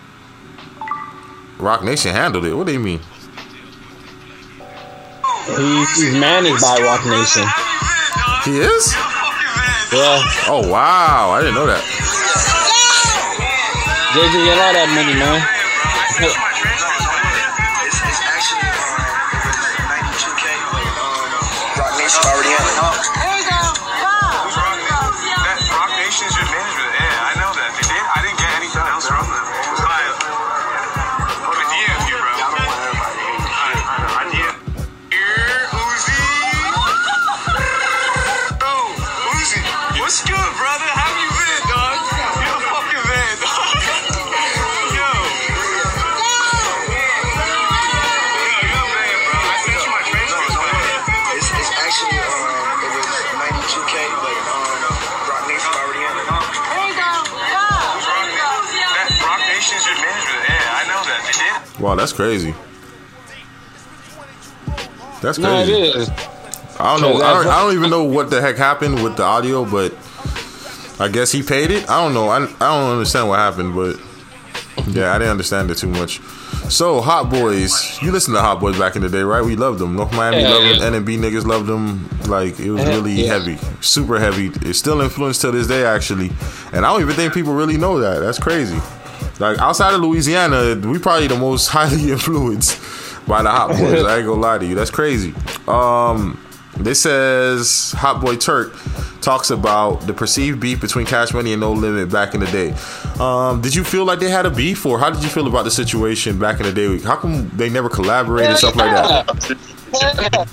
[1.59, 2.55] Roc Nation handled it.
[2.55, 3.01] What do you mean?
[5.47, 7.43] He's, he's managed by Roc Nation.
[8.45, 8.95] He is?
[9.91, 11.83] Yeah, Oh wow, I didn't know that.
[14.15, 16.48] Jay Z get all that money, man.
[61.99, 62.55] That's crazy.
[65.21, 66.13] That's No, it crazy.
[66.81, 67.17] I don't know.
[67.23, 69.93] I don't, I don't even know what the heck happened with the audio, but
[71.01, 71.89] I guess he paid it.
[71.91, 72.29] I don't know.
[72.29, 72.47] I, I
[72.79, 73.99] don't understand what happened, but
[74.87, 76.21] yeah, I didn't understand it too much.
[76.71, 79.45] So, Hot Boys, you listened to Hot Boys back in the day, right?
[79.45, 79.97] We loved them.
[79.97, 80.91] North Miami Yeah, loved yeah.
[80.91, 81.05] them.
[81.05, 82.09] NB niggas loved them.
[82.27, 83.33] Like it was really yeah.
[83.39, 84.51] heavy, super heavy.
[84.69, 86.31] It's still influenced to this day, actually.
[86.73, 88.21] And I don't even think people really know that.
[88.21, 88.79] That's crazy.
[89.39, 92.81] Like outside of Louisiana, we probably the most highly influenced
[93.27, 94.05] by the Hot Boys.
[94.05, 94.75] I ain't gonna lie to you.
[94.75, 95.35] That's crazy.
[95.67, 96.43] Um,
[96.77, 98.75] this says Hot Boy Turk
[99.21, 102.75] talks about the perceived beef between Cash Money and No Limit back in the day.
[103.21, 105.65] Um, did you feel like they had a beef, or how did you feel about
[105.65, 106.99] the situation back in the day?
[107.01, 110.49] How come they never collaborated, and stuff like that?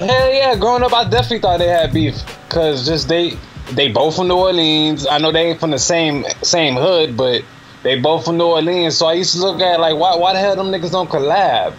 [0.00, 2.16] Hell yeah, growing up, I definitely thought they had beef,
[2.48, 3.36] cause just they
[3.72, 5.06] they both from New Orleans.
[5.06, 7.42] I know they ain't from the same same hood, but
[7.84, 8.96] they both from New Orleans.
[8.96, 11.76] So I used to look at like, why why the hell them niggas don't collab?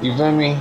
[0.00, 0.56] You feel me?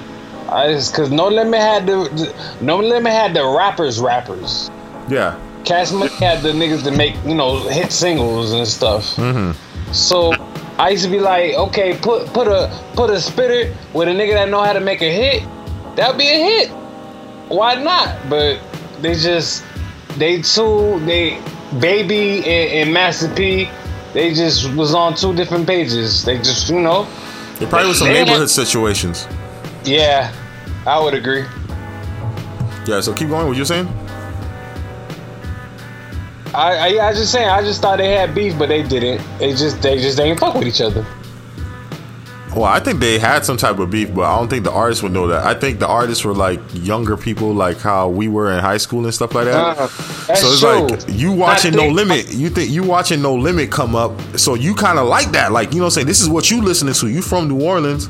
[0.49, 4.69] I just cause No Limit had the No Limit had the rappers rappers.
[5.07, 9.15] Yeah, Cash Money had the niggas to make you know hit singles and stuff.
[9.15, 9.51] Mm-hmm.
[9.93, 10.33] So
[10.79, 14.33] I used to be like, okay, put put a put a spitter with a nigga
[14.33, 15.43] that know how to make a hit.
[15.95, 16.69] That'd be a hit.
[17.49, 18.17] Why not?
[18.29, 18.59] But
[19.01, 19.63] they just
[20.17, 21.41] they two they
[21.79, 23.69] baby and, and Master P.
[24.17, 26.25] They just was on two different pages.
[26.25, 27.03] They just you know,
[27.61, 29.27] it probably was some had- neighborhood situations.
[29.85, 30.33] yeah,
[30.87, 31.45] I would agree.
[32.87, 33.45] Yeah, so keep going.
[33.47, 33.87] What you saying?
[36.55, 39.21] I, I I just saying I just thought they had beef, but they didn't.
[39.37, 41.05] They just they just didn't fuck with each other.
[42.57, 45.03] Well, I think they had some type of beef, but I don't think the artists
[45.03, 45.45] would know that.
[45.45, 49.05] I think the artists were like younger people, like how we were in high school
[49.05, 49.77] and stuff like that.
[49.77, 50.87] Uh, so it's true.
[50.87, 54.55] like you watching I No Limit, you think you watching No Limit come up, so
[54.55, 56.63] you kind of like that, like you know, what I'm saying this is what you
[56.63, 57.07] listening to.
[57.07, 58.09] You from New Orleans,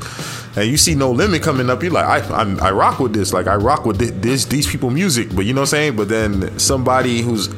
[0.56, 3.34] and you see No Limit coming up, you like I I'm, I rock with this,
[3.34, 5.96] like I rock with thi- this these people music, but you know what I'm saying.
[5.96, 7.50] But then somebody who's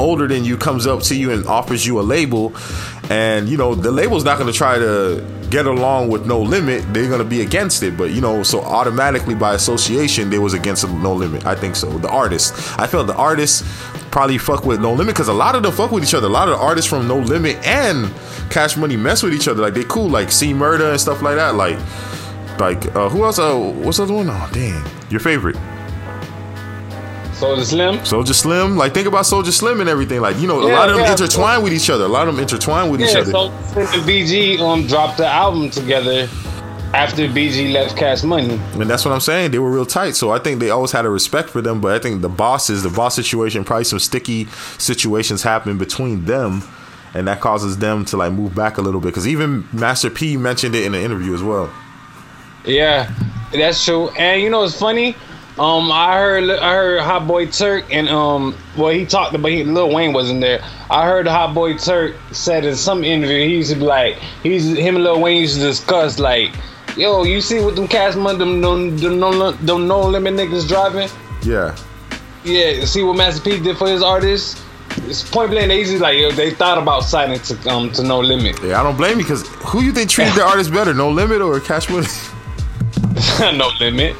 [0.00, 2.52] older than you comes up to you and offers you a label,
[3.10, 6.82] and you know the label's not going to try to get along with No Limit.
[6.94, 10.88] They're to be against it, but you know, so automatically by association, they was against
[10.88, 11.44] No Limit.
[11.44, 11.90] I think so.
[11.98, 13.62] The artists, I felt the artists
[14.10, 16.26] probably fuck with No Limit because a lot of them fuck with each other.
[16.26, 18.10] A lot of the artists from No Limit and
[18.50, 19.60] Cash Money mess with each other.
[19.60, 21.54] Like they cool, like C Murder and stuff like that.
[21.54, 21.78] Like,
[22.58, 23.38] like uh, who else?
[23.38, 24.30] Uh, what's the other one?
[24.30, 25.56] Oh, dang, your favorite.
[27.42, 27.94] Soulja Slim.
[27.98, 30.20] Soulja Slim, like think about Soulja Slim and everything.
[30.20, 31.12] Like you know, a lot of them yeah.
[31.12, 32.04] intertwine with each other.
[32.04, 33.32] A lot of them intertwine with each Yeah, other.
[33.32, 36.28] so and BG um dropped the album together
[36.94, 38.60] after BG left Cash Money.
[38.74, 39.50] And that's what I'm saying.
[39.50, 40.14] They were real tight.
[40.14, 41.80] So I think they always had a respect for them.
[41.80, 44.46] But I think the bosses, the boss situation, probably some sticky
[44.78, 46.62] situations happen between them.
[47.14, 49.08] And that causes them to like move back a little bit.
[49.08, 51.72] Because even Master P mentioned it in an interview as well.
[52.64, 53.12] Yeah,
[53.52, 54.10] that's true.
[54.10, 55.16] And you know it's funny.
[55.58, 59.64] Um, I heard I heard Hot Boy Turk and um, well he talked about he,
[59.64, 60.64] Lil Wayne wasn't there.
[60.90, 64.66] I heard Hot Boy Turk said in some interview he used to be like he's
[64.76, 66.54] him and Lil Wayne used to discuss like
[66.96, 70.68] yo, you see what them cast them, them, them, them, no, them no limit niggas
[70.68, 71.08] driving?
[71.42, 71.76] Yeah.
[72.44, 74.62] Yeah, see what Master P did for his artists?
[75.04, 75.98] It's point blank easy.
[75.98, 78.58] Like yo, they thought about signing to um to No Limit.
[78.62, 81.40] Yeah, I don't blame you because who you think treated the artist better, No Limit
[81.40, 82.06] or Cash Money?
[83.56, 84.16] no Limit.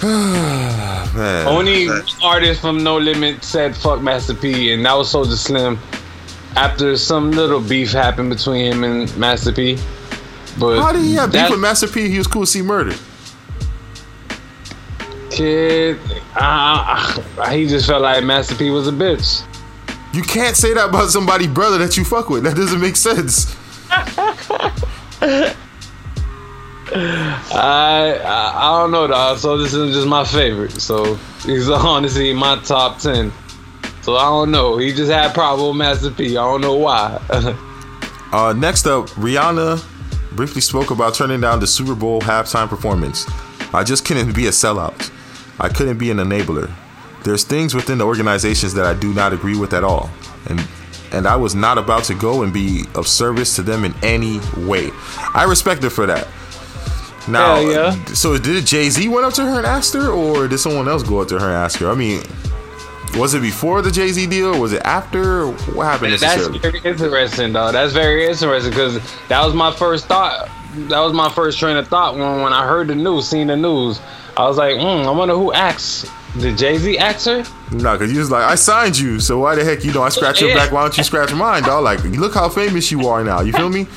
[0.02, 1.46] Man.
[1.46, 1.88] Only
[2.22, 5.78] artist from No Limit said fuck Master P, and that was Soulja Slim.
[6.56, 9.78] After some little beef happened between him and Master P.
[10.58, 12.08] But How did he have beef with Master P?
[12.08, 12.96] He was cool to C-Murder.
[15.30, 15.98] kid,
[16.34, 19.44] uh, he just felt like Master P was a bitch.
[20.12, 22.42] You can't say that about somebody brother that you fuck with.
[22.44, 23.54] That doesn't make sense.
[26.92, 29.38] I, I I don't know, dog.
[29.38, 30.72] So this is just my favorite.
[30.72, 33.32] So he's honestly my top ten.
[34.02, 34.78] So I don't know.
[34.78, 36.36] He just had with Master P.
[36.36, 37.20] I don't know why.
[38.32, 39.84] Uh, next up, Rihanna
[40.36, 43.26] briefly spoke about turning down the Super Bowl halftime performance.
[43.74, 45.10] I just couldn't be a sellout.
[45.58, 46.70] I couldn't be an enabler.
[47.24, 50.10] There's things within the organizations that I do not agree with at all.
[50.48, 50.64] And
[51.12, 54.38] and I was not about to go and be of service to them in any
[54.56, 54.90] way.
[55.34, 56.28] I respect her for that.
[57.30, 58.04] Now, Hell yeah.
[58.06, 61.02] so did Jay Z went up to her and asked her, or did someone else
[61.02, 61.90] go up to her and ask her?
[61.90, 62.22] I mean,
[63.16, 64.58] was it before the Jay Z deal?
[64.60, 65.46] Was it after?
[65.48, 66.12] What happened?
[66.14, 67.72] That's very interesting, though.
[67.72, 70.48] That's very interesting because that was my first thought.
[70.88, 73.56] That was my first train of thought when, when I heard the news, seen the
[73.56, 74.00] news.
[74.36, 76.06] I was like, mm, I wonder who asked.
[76.38, 77.42] Did Jay Z ask her?
[77.72, 80.10] No, because you was like, I signed you, so why the heck you know I
[80.10, 80.56] scratch your Yeah.
[80.56, 80.70] back?
[80.72, 81.82] Why don't you scratch mine, dog?
[81.82, 83.40] Like, look how famous you are now.
[83.40, 83.88] You feel me?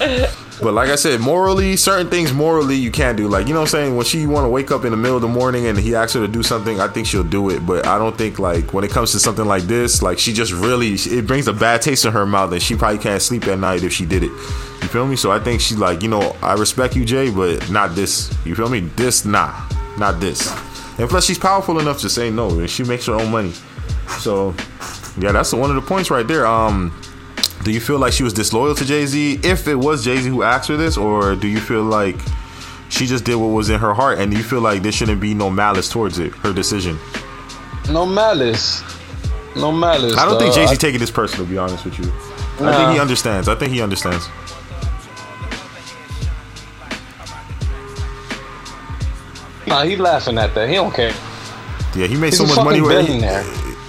[0.62, 3.28] But like I said, morally, certain things morally you can't do.
[3.28, 3.96] Like, you know what I'm saying?
[3.96, 6.12] When she want to wake up in the middle of the morning and he asks
[6.12, 7.64] her to do something, I think she'll do it.
[7.64, 10.52] But I don't think like when it comes to something like this, like she just
[10.52, 13.58] really it brings a bad taste in her mouth and she probably can't sleep at
[13.58, 14.30] night if she did it.
[14.30, 15.16] You feel me?
[15.16, 18.34] So I think she's like, you know, I respect you, Jay, but not this.
[18.44, 18.80] You feel me?
[18.80, 19.66] This, nah,
[19.98, 20.50] not this.
[20.98, 23.52] And plus, she's powerful enough to say no, and she makes her own money.
[24.18, 24.54] So,
[25.18, 26.46] yeah, that's one of the points right there.
[26.46, 26.92] Um,
[27.62, 29.40] do you feel like she was disloyal to Jay Z?
[29.42, 32.16] If it was Jay Z who asked her this, or do you feel like
[32.88, 35.34] she just did what was in her heart, and you feel like there shouldn't be
[35.34, 36.98] no malice towards it, her decision?
[37.90, 38.82] No malice.
[39.56, 40.16] No malice.
[40.16, 40.54] I don't think.
[40.54, 41.44] Jay Z taking this personal.
[41.44, 42.10] To be honest with you,
[42.60, 43.48] I think he understands.
[43.48, 44.28] I think he understands.
[49.66, 50.68] Nah, he laughing at that.
[50.68, 51.14] He don't care.
[51.94, 52.80] Yeah, he made He's so much money.
[52.80, 53.08] with-.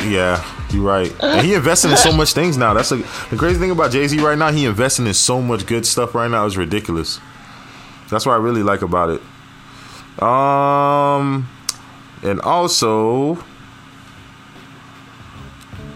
[0.03, 1.13] Yeah, you're right.
[1.21, 2.73] And he invested in so much things now.
[2.73, 4.51] That's a, the crazy thing about Jay Z right now.
[4.51, 7.19] He investing in so much good stuff right now is ridiculous.
[8.09, 9.21] That's what I really like about it.
[10.21, 11.49] Um,
[12.23, 13.35] and also,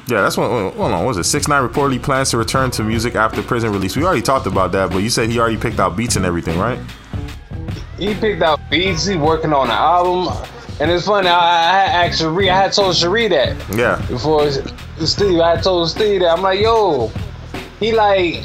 [0.08, 0.50] yeah, that's one.
[0.50, 1.26] Hold on, what was it?
[1.26, 3.98] Six Nine reportedly plans to return to music after prison release.
[3.98, 6.58] We already talked about that, but you said he already picked out beats and everything,
[6.58, 6.80] right?
[7.98, 9.06] He picked out beats.
[9.06, 10.34] He working on an album.
[10.80, 11.28] And it's funny.
[11.30, 12.50] I, I asked Cherie.
[12.50, 14.04] I had told Cherie that Yeah.
[14.10, 15.40] before Steve.
[15.40, 17.12] I had told Steve that I'm like, yo,
[17.80, 18.44] he like,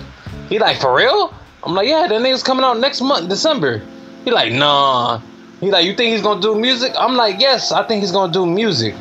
[0.49, 1.35] he like for real.
[1.65, 3.83] I'm like, yeah, the nigga's coming out next month, December.
[4.25, 5.21] He like, nah.
[5.61, 6.93] He like, you think he's gonna do music?
[6.97, 8.95] I'm like, yes, I think he's gonna do music.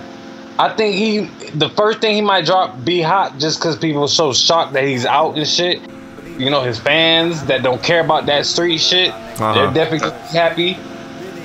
[0.58, 1.20] I think he,
[1.58, 4.84] the first thing he might drop, be hot, just cause people are so shocked that
[4.84, 5.80] he's out and shit.
[6.38, 9.54] You know, his fans that don't care about that street shit, Uh-huh.
[9.54, 10.78] they're definitely happy.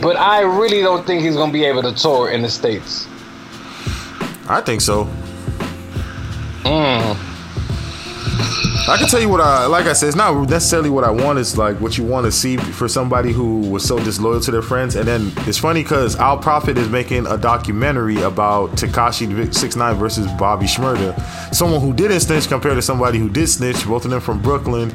[0.04, 3.08] But I really don't think he's gonna be able to tour in the states.
[4.46, 5.08] I think so.
[6.64, 7.33] Mm.
[8.86, 9.86] I can tell you what I like.
[9.86, 11.38] I said it's not necessarily what I want.
[11.38, 14.60] It's like what you want to see for somebody who was so disloyal to their
[14.60, 14.94] friends.
[14.94, 19.94] And then it's funny because Al Prophet is making a documentary about Tekashi Six Nine
[19.96, 21.18] versus Bobby Shmurda,
[21.54, 23.86] someone who didn't snitch compared to somebody who did snitch.
[23.86, 24.92] Both of them from Brooklyn.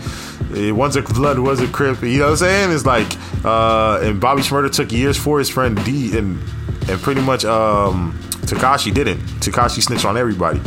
[0.75, 2.03] One's a blood, one's a crip.
[2.03, 2.71] You know what I'm saying?
[2.71, 3.07] It's like,
[3.43, 6.39] uh, and Bobby Shmurda took years for his friend D, and
[6.87, 9.19] and pretty much um, Tekashi didn't.
[9.39, 10.61] Tekashi snitched on everybody.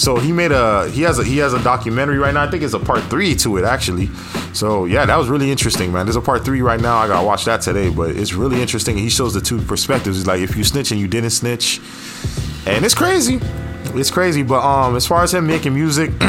[0.00, 2.42] So he made a he has a he has a documentary right now.
[2.42, 4.06] I think it's a part three to it actually.
[4.54, 6.06] So yeah, that was really interesting, man.
[6.06, 6.96] There's a part three right now.
[6.96, 8.96] I gotta watch that today, but it's really interesting.
[8.96, 10.16] He shows the two perspectives.
[10.16, 11.82] He's like if you snitch and you didn't snitch,
[12.64, 13.40] and it's crazy.
[13.92, 14.42] It's crazy.
[14.42, 16.08] But um, as far as him making music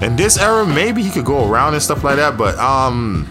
[0.00, 2.38] in this era, maybe he could go around and stuff like that.
[2.38, 3.28] But um,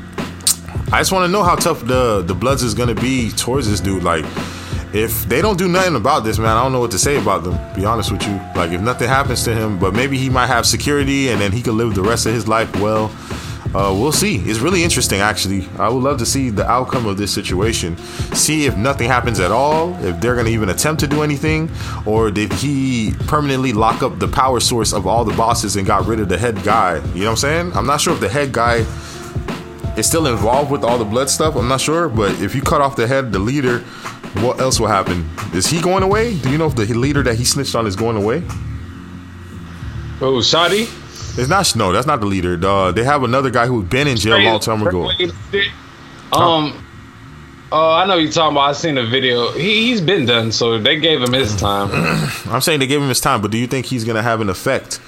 [0.94, 3.80] I just want to know how tough the the Bloods is gonna be towards this
[3.80, 4.04] dude.
[4.04, 4.26] Like,
[4.94, 7.44] if they don't do nothing about this, man, I don't know what to say about
[7.44, 7.58] them.
[7.76, 8.40] Be honest with you.
[8.56, 11.62] Like, if nothing happens to him, but maybe he might have security and then he
[11.62, 13.12] could live the rest of his life well.
[13.76, 14.38] Uh, we'll see.
[14.38, 15.70] It's really interesting, actually.
[15.78, 17.98] I would love to see the outcome of this situation.
[18.34, 21.70] See if nothing happens at all, if they're going to even attempt to do anything,
[22.08, 26.08] or did he permanently lock up the power source of all the bosses and got
[26.08, 26.96] rid of the head guy?
[27.14, 27.72] You know what I'm saying?
[27.76, 28.86] I'm not sure if the head guy
[29.98, 31.56] is still involved with all the blood stuff.
[31.56, 33.84] I'm not sure, but if you cut off the head, the leader,
[34.36, 35.30] what else will happen?
[35.54, 36.38] Is he going away?
[36.38, 38.44] Do you know if the leader that he snitched on is going away?
[40.22, 40.88] Oh, Shotti?
[41.38, 41.76] It's not.
[41.76, 42.58] No, that's not the leader.
[42.58, 45.10] The, they have another guy who's been in jail a long time ago.
[46.32, 46.86] Um.
[47.72, 48.70] Oh, I know you're talking about.
[48.70, 49.52] I seen the video.
[49.52, 51.90] He he's been done, so they gave him his time.
[52.52, 54.50] I'm saying they gave him his time, but do you think he's gonna have an
[54.50, 55.00] effect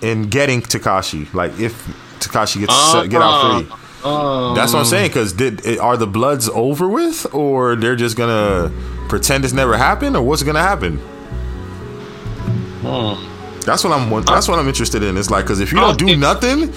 [0.00, 1.32] in getting Tekashi?
[1.34, 1.74] Like if
[2.18, 3.76] Tekashi gets Uh, get out free.
[4.04, 5.08] Um, That's what I'm saying.
[5.08, 8.70] Because did are the Bloods over with, or they're just gonna
[9.08, 11.00] pretend it's never happened, or what's gonna happen?
[13.64, 14.24] That's what I'm.
[14.24, 15.16] That's what I'm interested in.
[15.16, 16.72] It's like because if you don't do nothing,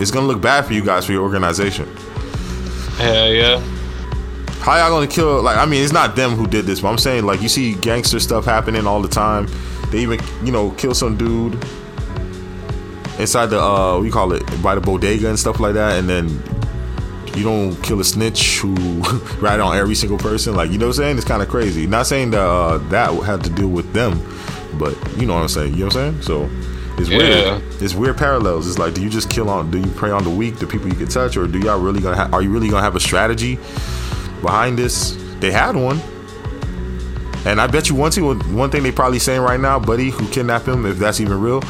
[0.00, 1.88] it's gonna look bad for you guys for your organization.
[2.96, 3.60] Hell yeah.
[4.60, 5.42] How y'all gonna kill?
[5.42, 7.74] Like, I mean, it's not them who did this, but I'm saying like you see
[7.74, 9.48] gangster stuff happening all the time.
[9.90, 11.58] They even you know kill some dude
[13.18, 16.28] inside the uh, you call it by the bodega and stuff like that, and then
[17.36, 18.74] you don't kill a snitch who
[19.40, 20.54] rat on every single person.
[20.54, 21.16] Like you know what I'm saying?
[21.18, 21.86] It's kind of crazy.
[21.86, 24.20] Not saying that uh, that had to do with them,
[24.78, 25.72] but you know what I'm saying.
[25.74, 26.22] You know what I'm saying?
[26.22, 26.50] So.
[26.98, 27.16] It's Yeah.
[27.16, 27.62] weird.
[27.80, 28.68] It's weird parallels.
[28.68, 29.70] It's like, do you just kill on?
[29.70, 32.00] Do you prey on the weak, the people you can touch, or do y'all really
[32.00, 32.16] gonna?
[32.16, 33.56] Ha- are you really gonna have a strategy
[34.42, 35.16] behind this?
[35.40, 36.00] They had one,
[37.46, 38.24] and I bet you one thing.
[38.54, 41.62] One thing they probably saying right now, buddy, who kidnapped him, if that's even real,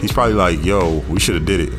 [0.00, 1.70] he's probably like, "Yo, we should have did it."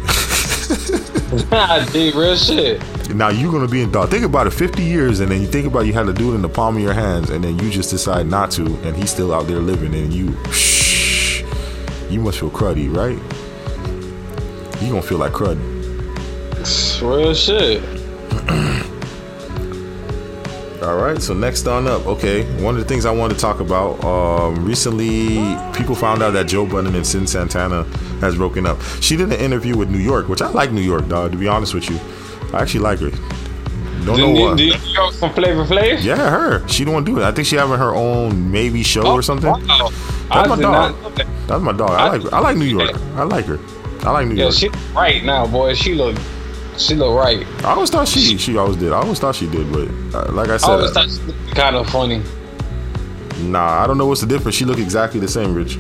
[1.94, 2.82] Dude, real shit.
[3.16, 4.10] now you're gonna be in dog.
[4.10, 6.36] Think about it, fifty years, and then you think about you had to do it
[6.36, 9.10] in the palm of your hands, and then you just decide not to, and he's
[9.12, 11.44] still out there living, and you, shh,
[12.10, 13.18] you must feel cruddy, right?
[14.82, 15.58] You gonna feel like crud.
[17.02, 17.82] Real shit.
[20.82, 23.60] All right, so next on up, okay, one of the things I wanted to talk
[23.60, 24.02] about.
[24.04, 25.36] Um, recently,
[25.74, 27.84] people found out that Joe Budden and Cyn Santana
[28.22, 28.80] has broken up.
[29.02, 31.34] She did an interview with New York, which I like New York, dog.
[31.34, 32.00] To be honest with you,
[32.54, 33.10] I actually like her.
[34.06, 34.58] Don't know Do, what.
[34.58, 36.02] do you go from Flavor Flav?
[36.02, 36.66] Yeah, her.
[36.70, 37.24] She don't do it.
[37.24, 39.50] I think she having her own maybe show Oh, or something.
[39.52, 39.90] Wow.
[39.90, 41.16] That's I my dog.
[41.16, 41.28] that.
[41.48, 41.90] That's my dog.
[41.92, 42.34] I like.
[42.34, 42.96] I like New York.
[43.16, 43.60] I like her.
[44.08, 44.62] I like New Yeah, York.
[44.62, 45.74] Yeah, she right now, boy.
[45.74, 46.16] She look,
[46.80, 47.46] she look right.
[47.64, 48.38] I always thought she.
[48.38, 48.92] She always did.
[48.92, 51.22] I always thought she did, but uh, like I said, I always uh, thought she
[51.24, 52.24] looked kind of funny.
[53.42, 54.56] Nah, I don't know what's the difference.
[54.56, 55.78] She look exactly the same, Rich.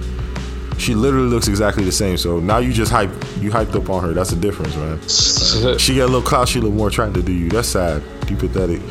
[0.77, 2.17] She literally looks exactly the same.
[2.17, 4.13] So now you just hype you hyped up on her.
[4.13, 5.77] That's the difference, man.
[5.77, 6.47] She got a little clout.
[6.47, 7.49] She look more attractive to do you.
[7.49, 8.01] That's sad.
[8.29, 8.81] You pathetic.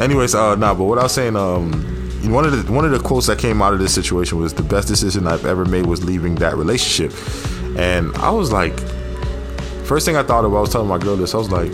[0.00, 0.74] Anyways, uh, nah.
[0.74, 1.72] But what I was saying, um,
[2.32, 4.62] one of the one of the quotes that came out of this situation was the
[4.62, 7.12] best decision I've ever made was leaving that relationship,
[7.78, 8.74] and I was like,
[9.84, 11.34] first thing I thought of, I was telling my girl this.
[11.34, 11.70] I was like,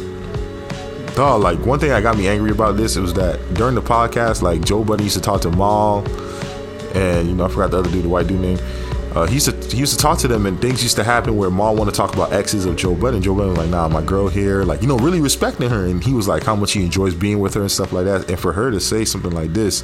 [1.15, 1.43] dog.
[1.43, 4.43] Like one thing that got me angry about this it was that during the podcast,
[4.43, 6.07] like Joe Budden used to talk to Mal,
[6.95, 8.59] and you know I forgot the other dude, the white dude name.
[9.15, 11.37] Uh, he used to he used to talk to them, and things used to happen
[11.37, 13.23] where Mal wanted to talk about exes of Joe Budden.
[13.23, 16.03] Joe Budden was like, "Nah, my girl here," like you know, really respecting her, and
[16.03, 18.31] he was like, how much he enjoys being with her and stuff like that.
[18.31, 19.83] And for her to say something like this,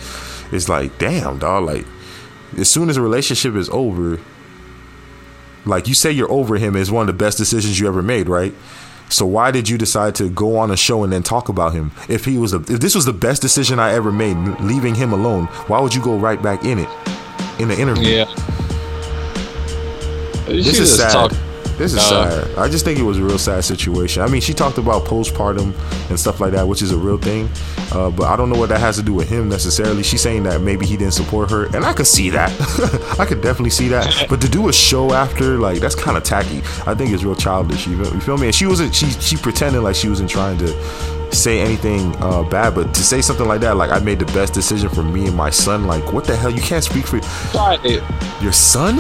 [0.53, 1.65] it's like, damn, dog.
[1.65, 1.87] Like,
[2.57, 4.21] as soon as a relationship is over,
[5.67, 8.29] like you say you're over him is one of the best decisions you ever made,
[8.29, 8.55] right?
[9.09, 11.93] So why did you decide to go on a show and then talk about him?
[12.09, 15.13] If he was a, if this was the best decision I ever made, leaving him
[15.13, 16.89] alone, why would you go right back in it
[17.61, 18.09] in the interview?
[18.09, 18.25] Yeah.
[20.47, 21.13] This is sad.
[21.13, 21.33] talk-
[21.79, 22.59] This is Uh, sad.
[22.59, 24.23] I just think it was a real sad situation.
[24.23, 25.75] I mean, she talked about postpartum
[26.09, 27.51] and stuff like that, which is a real thing.
[27.93, 30.03] Uh, but I don't know what that has to do with him necessarily.
[30.03, 32.51] She's saying that maybe he didn't support her, and I could see that.
[33.21, 34.27] I could definitely see that.
[34.29, 36.59] But to do a show after, like, that's kind of tacky.
[36.87, 37.87] I think it's real childish.
[37.87, 38.47] You feel, you feel me?
[38.47, 38.95] And she wasn't.
[38.95, 40.69] She she pretended like she wasn't trying to
[41.35, 44.55] say anything uh, bad, but to say something like that, like I made the best
[44.55, 45.87] decision for me and my son.
[45.87, 46.51] Like, what the hell?
[46.51, 47.21] You can't speak for
[48.43, 48.97] your son?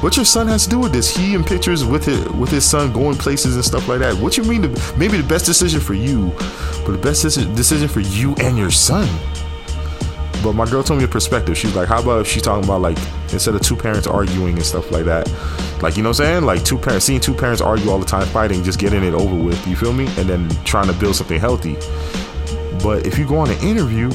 [0.00, 1.14] What your son has to do with this?
[1.14, 4.14] He in pictures with his with his son going places and stuff like that.
[4.14, 4.62] What you mean?
[4.62, 6.28] The, maybe the best decision for you,
[6.86, 9.08] but the best decision for you and your son.
[10.40, 11.58] But my girl told me a perspective.
[11.58, 12.96] She was like, "How about if she's talking about like
[13.32, 15.28] instead of two parents arguing and stuff like that,
[15.82, 16.44] like you know what I'm saying?
[16.44, 19.34] Like two parents seeing two parents argue all the time, fighting, just getting it over
[19.34, 19.66] with.
[19.66, 20.06] You feel me?
[20.16, 21.74] And then trying to build something healthy.
[22.84, 24.10] But if you go on an interview,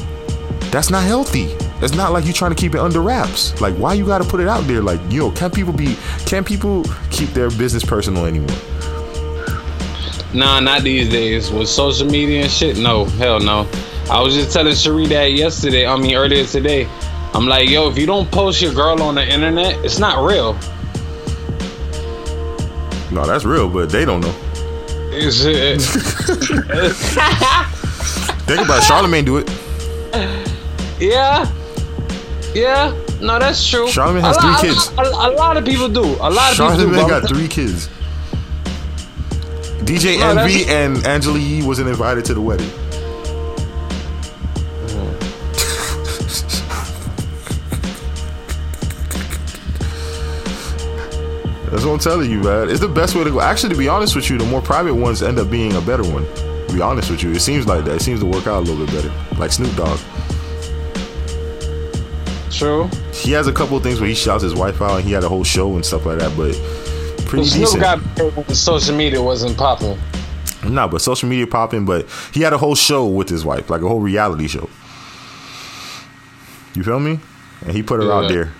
[0.71, 1.57] that's not healthy.
[1.83, 3.59] It's not like you're trying to keep it under wraps.
[3.59, 4.81] Like why you got to put it out there?
[4.81, 5.97] Like yo, can people be?
[6.25, 8.55] Can people keep their business personal anymore?
[10.33, 11.51] Nah, not these days.
[11.51, 13.67] With social media and shit, no, hell no.
[14.09, 15.85] I was just telling Cherie that yesterday.
[15.85, 16.87] I mean earlier today.
[17.33, 20.53] I'm like, yo, if you don't post your girl on the internet, it's not real.
[23.11, 24.33] No, that's real, but they don't know.
[25.11, 25.81] It's, it,
[28.45, 28.85] Think about it.
[28.85, 29.49] Charlemagne do it.
[30.99, 31.45] yeah,
[32.53, 32.93] yeah.
[33.21, 33.87] No, that's true.
[33.87, 34.91] Charlemagne has a lot, three kids.
[34.93, 36.01] lot- A, a lot of people do.
[36.03, 36.77] A lot of people do.
[36.77, 37.89] Charlemagne but got three kids.
[39.83, 42.69] DJ No, Envy and Angela Yee wasn't invited to the wedding.
[51.71, 52.69] That's what I'm telling you, man.
[52.69, 53.41] It's the best way to go.
[53.41, 56.03] Actually, to be honest with you, the more private ones end up being a better
[56.03, 56.23] one.
[56.67, 57.95] To be honest with you, it seems like that.
[57.95, 59.11] It seems to work out a little bit better.
[59.39, 59.99] Like Snoop Dogg.
[62.53, 62.89] True.
[63.11, 65.23] He has a couple of things where he shouts his wife out and he had
[65.23, 66.53] a whole show and stuff like that, but
[67.25, 67.81] pretty Snoop decent.
[67.81, 69.97] got social media wasn't popping.
[70.63, 73.81] Nah, but social media popping, but he had a whole show with his wife, like
[73.81, 74.69] a whole reality show.
[76.75, 77.19] You feel me?
[77.65, 78.51] And he put her out there.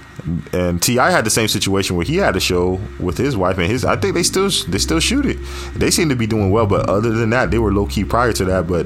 [0.54, 1.10] And T.I.
[1.10, 3.84] had the same situation where he had a show with his wife and his.
[3.84, 5.38] I think they still they still shoot it.
[5.76, 8.32] They seem to be doing well, but other than that, they were low key prior
[8.34, 8.68] to that.
[8.68, 8.86] But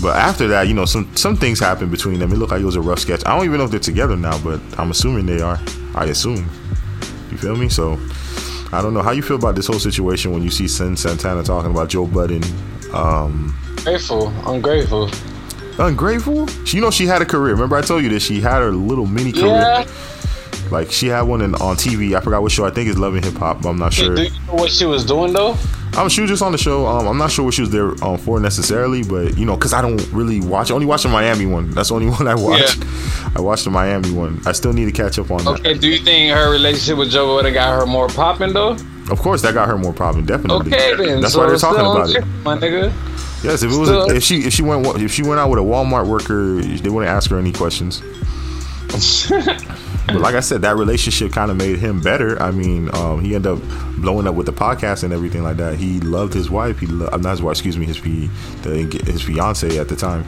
[0.00, 2.32] but after that, you know, some some things happened between them.
[2.32, 3.22] It looked like it was a rough sketch.
[3.26, 5.58] I don't even know if they're together now, but I'm assuming they are.
[5.94, 6.48] I assume.
[7.30, 7.68] You feel me?
[7.68, 7.98] So
[8.72, 11.42] I don't know how you feel about this whole situation when you see Cyn Santana
[11.42, 12.42] talking about Joe Budden.
[12.92, 14.28] Um, Grateful.
[14.46, 15.10] Ungrateful.
[15.78, 16.46] ungrateful.
[16.64, 17.54] She, you know, she had a career.
[17.54, 19.46] Remember, I told you that she had her little mini career.
[19.52, 19.86] Yeah.
[20.70, 22.14] Like she had one in, on TV.
[22.14, 22.66] I forgot what show.
[22.66, 23.62] I think it's Love and Hip Hop.
[23.62, 24.14] But I'm not sure.
[24.14, 25.56] Do you know what she was doing though?
[25.96, 26.86] Um, she was just on the show.
[26.86, 29.72] Um, I'm not sure what she was there um, for necessarily, but you know, cause
[29.72, 30.70] I don't really watch.
[30.70, 31.70] I only watch the Miami one.
[31.70, 32.82] That's the only one I watched.
[33.36, 34.40] I watched the Miami one.
[34.46, 35.60] I still need to catch up on that.
[35.60, 35.74] Okay.
[35.74, 38.76] Do you think her relationship with Joe would have got her more popping though?
[39.10, 40.26] Of course, that got her more problem.
[40.26, 40.72] Definitely.
[40.72, 41.20] Okay then.
[41.20, 42.24] That's so why they're talking about it.
[42.44, 42.92] my nigga.
[43.42, 45.58] Yes, if it was a, if she if she went if she went out with
[45.60, 48.02] a Walmart worker, they wouldn't ask her any questions.
[50.06, 52.40] but like I said, that relationship kind of made him better.
[52.42, 53.60] I mean, um, he ended up
[53.96, 55.78] blowing up with the podcast and everything like that.
[55.78, 56.78] He loved his wife.
[56.78, 60.24] He lo- uh, not his wife, excuse me, his his fiance at the time.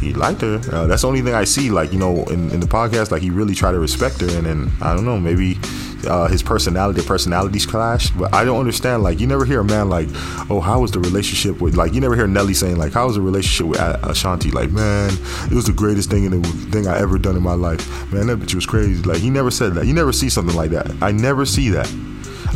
[0.00, 0.60] He liked her.
[0.70, 1.70] Uh, that's the only thing I see.
[1.70, 4.46] Like you know, in, in the podcast, like he really tried to respect her, and
[4.46, 5.58] then I don't know, maybe
[6.06, 8.16] uh, his personality, personalities clashed.
[8.18, 9.02] But I don't understand.
[9.02, 10.08] Like you never hear a man like,
[10.50, 11.76] oh, how was the relationship with?
[11.76, 14.50] Like you never hear Nelly saying like, how was the relationship with Ashanti?
[14.50, 15.10] Like man,
[15.50, 18.12] it was the greatest thing and the thing I ever done in my life.
[18.12, 19.02] Man, that bitch was crazy.
[19.02, 19.86] Like he never said that.
[19.86, 20.90] You never see something like that.
[21.02, 21.92] I never see that.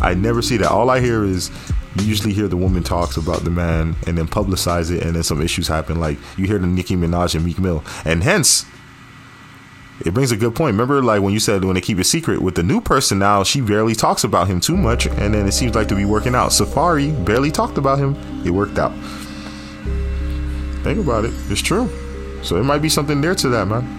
[0.03, 0.71] I never see that.
[0.71, 1.51] All I hear is
[1.97, 5.23] you usually hear the woman talks about the man and then publicize it, and then
[5.23, 5.99] some issues happen.
[5.99, 8.65] Like you hear the Nicki Minaj and Meek Mill, and hence
[10.05, 10.75] it brings a good point.
[10.75, 13.43] Remember, like when you said when they keep it secret with the new person now,
[13.43, 16.35] she barely talks about him too much, and then it seems like to be working
[16.35, 16.53] out.
[16.53, 18.15] Safari barely talked about him.
[18.47, 18.93] It worked out.
[20.83, 21.33] Think about it.
[21.51, 21.91] It's true.
[22.43, 23.99] So it might be something there to that, man.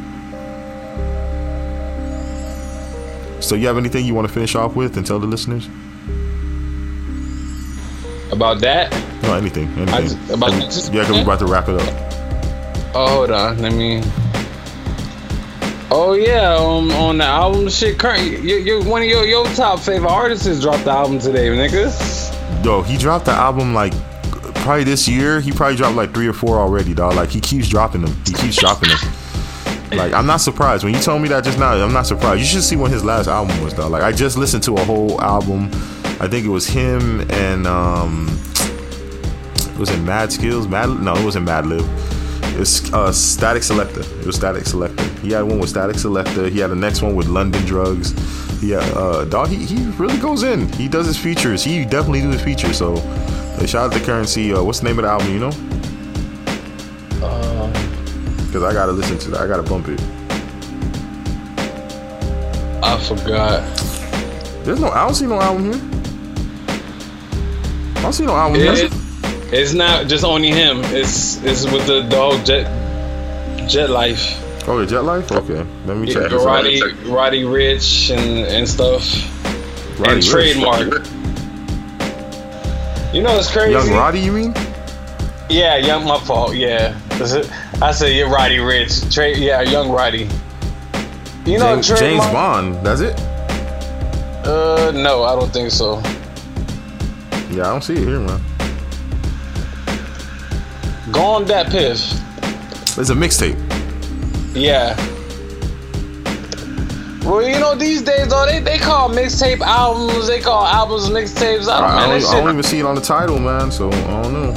[3.42, 5.68] So you have anything you want to finish off with and tell the listeners?
[8.32, 8.91] About that?
[9.23, 9.67] No, anything.
[9.77, 9.89] Anything.
[9.89, 12.11] I just, about just, yeah, because we're about to wrap it up.
[12.93, 13.59] Oh, hold on.
[13.59, 14.01] Let me.
[15.93, 17.99] Oh yeah, um, on the album shit.
[17.99, 21.47] Current, you, you, one of your your top favorite artists has dropped the album today,
[21.49, 22.63] nigga.
[22.63, 23.93] Yo, he dropped the album like
[24.55, 25.41] probably this year.
[25.41, 27.15] He probably dropped like three or four already, dog.
[27.15, 28.15] Like he keeps dropping them.
[28.25, 28.99] He keeps dropping them.
[29.91, 31.73] Like I'm not surprised when you told me that just now.
[31.73, 32.39] I'm not surprised.
[32.39, 33.91] You should see when his last album was, dog.
[33.91, 35.69] Like I just listened to a whole album.
[36.22, 38.28] I think it was him and um,
[39.57, 40.67] it was it Mad Skills?
[40.67, 40.88] Mad?
[41.01, 41.82] No, it wasn't Madlib.
[42.59, 44.05] It's uh, Statik Selektah.
[44.19, 45.17] It was Statik Selektah.
[45.22, 46.51] He had one with Statik Selektah.
[46.51, 48.13] He had the next one with London Drugs.
[48.61, 49.47] Yeah, uh, dog.
[49.47, 50.72] He, he really goes in.
[50.74, 51.63] He does his features.
[51.63, 52.78] He definitely do his features.
[52.78, 54.53] So, uh, shout out to Currency.
[54.53, 55.34] Uh, what's the name of the album?
[55.34, 55.51] You know?
[57.26, 57.74] Um
[58.45, 59.41] Because I gotta listen to that.
[59.41, 59.99] I gotta bump it.
[62.84, 63.63] I forgot.
[64.63, 64.89] There's no.
[64.91, 65.91] I don't see no album here.
[68.02, 68.91] I don't see no album It,
[69.54, 70.82] it's not just only him.
[70.86, 72.66] It's it's with the, the whole jet
[73.70, 74.38] jet life.
[74.68, 75.32] Oh, the Jet Life.
[75.32, 76.30] Okay, let me Yeah, check.
[76.32, 76.45] this out.
[76.45, 79.02] Roddy Roddy Ricch and and stuff.
[79.99, 80.32] Roddy and Ricch.
[80.32, 81.06] trademark.
[83.14, 83.72] You know it's crazy.
[83.72, 84.54] Young Roddy, you mean?
[85.49, 86.06] Yeah, young.
[86.06, 86.56] My fault.
[86.56, 86.97] Yeah,
[87.82, 89.12] I said you're Roddy Ricch.
[89.14, 89.38] Trade.
[89.38, 90.28] Yeah, young Roddy.
[91.45, 92.86] You know James, James Bond.
[92.86, 93.20] That's it.
[94.45, 96.02] Uh, no, I don't think so.
[97.52, 98.41] Yeah, I don't see it here, man.
[101.12, 101.99] Gone that piff.
[102.97, 103.58] It's a mixtape.
[104.56, 104.95] Yeah.
[107.26, 110.28] Well, you know these days though, they, they call mixtape albums.
[110.28, 111.68] They call albums mixtapes.
[111.70, 113.70] I don't, I, I, don't, I don't even see it on the title, man.
[113.70, 114.54] So I don't know.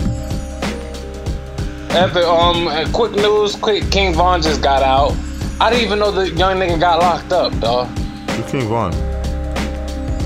[1.91, 3.57] Epic, um, uh, quick news.
[3.57, 5.17] Quick, King Von just got out.
[5.61, 7.89] I didn't even know the young nigga got locked up, dog.
[8.31, 9.14] Who's King Von?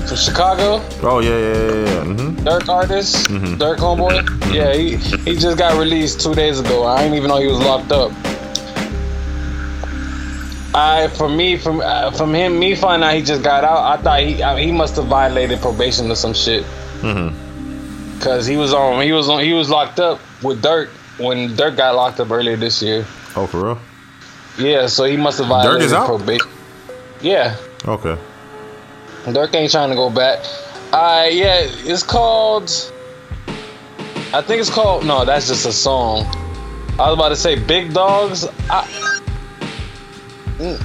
[0.09, 2.03] From Chicago, Oh yeah, yeah, yeah, yeah.
[2.03, 2.47] Mm-hmm.
[2.47, 3.57] Durk artist, Mhm.
[3.57, 4.53] Durk homeboy.
[4.53, 4.95] Yeah, he
[5.29, 6.83] he just got released two days ago.
[6.87, 8.11] I didn't even know he was locked up.
[10.73, 14.01] I, for me, from uh, from him, me finding out he just got out, I
[14.01, 16.63] thought he I, he must have violated probation or some shit.
[17.01, 18.19] Mm-hmm.
[18.19, 21.77] Cause he was on he was on he was locked up with Durk when Durk
[21.77, 23.05] got locked up earlier this year.
[23.35, 23.79] Oh, for real?
[24.57, 26.05] Yeah, so he must have violated Durk is out?
[26.07, 26.47] probation.
[27.21, 27.55] Yeah,
[27.87, 28.17] Okay.
[29.25, 30.39] Durk ain't trying to go back.
[30.91, 32.69] Uh yeah, it's called
[34.33, 36.25] I think it's called no, that's just a song.
[36.99, 38.47] I was about to say Big Dogs.
[38.69, 38.87] I,
[40.59, 40.77] Mm.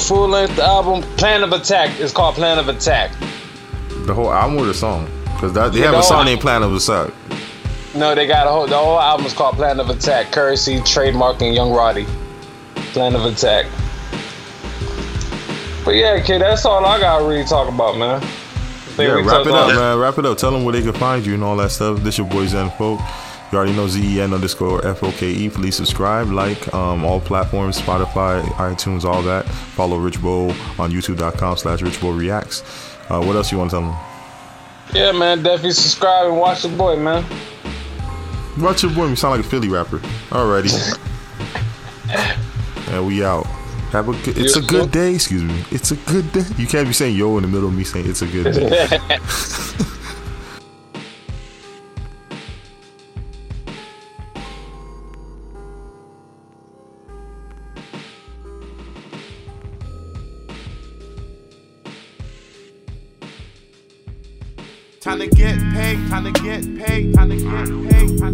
[0.00, 2.00] full length album Plan of Attack.
[2.00, 3.12] It's called Plan of Attack.
[4.06, 5.08] The whole album or the song?
[5.26, 7.12] Because they Yeah, have a song named Plan of Attack.
[7.94, 10.32] No, they got a whole the whole album is called Plan of Attack.
[10.32, 12.06] Currency trademarking Young Roddy.
[12.92, 13.66] Plan of Attack.
[15.84, 18.22] But yeah, kid, that's all I gotta really talk about, man.
[18.98, 19.98] Yeah, wrap it up, on- man.
[19.98, 20.38] Wrap it up.
[20.38, 21.98] Tell them where they can find you and all that stuff.
[22.00, 23.00] This your boy Zen Folk.
[23.52, 25.50] You already know Z-E-N underscore F-O-K-E.
[25.50, 29.44] Please subscribe, like um, all platforms, Spotify, iTunes, all that.
[29.46, 32.62] Follow Rich Bull on youtube.com slash Rich Bull Reacts.
[33.08, 33.96] Uh, what else you want to tell them?
[34.92, 37.24] Yeah, man, definitely subscribe and watch the boy, man.
[38.58, 39.06] Watch your boy.
[39.06, 39.98] You sound like a Philly rapper.
[40.30, 40.98] Alrighty.
[42.88, 43.46] and we out.
[43.94, 44.90] Have a good, it's a good sir.
[44.90, 45.14] day.
[45.14, 45.54] Excuse me.
[45.70, 46.42] It's a good day.
[46.58, 48.98] You can't be saying yo in the middle of me saying it's a good day.
[65.00, 68.33] Time to get paid, time to get paid, time to get paid, time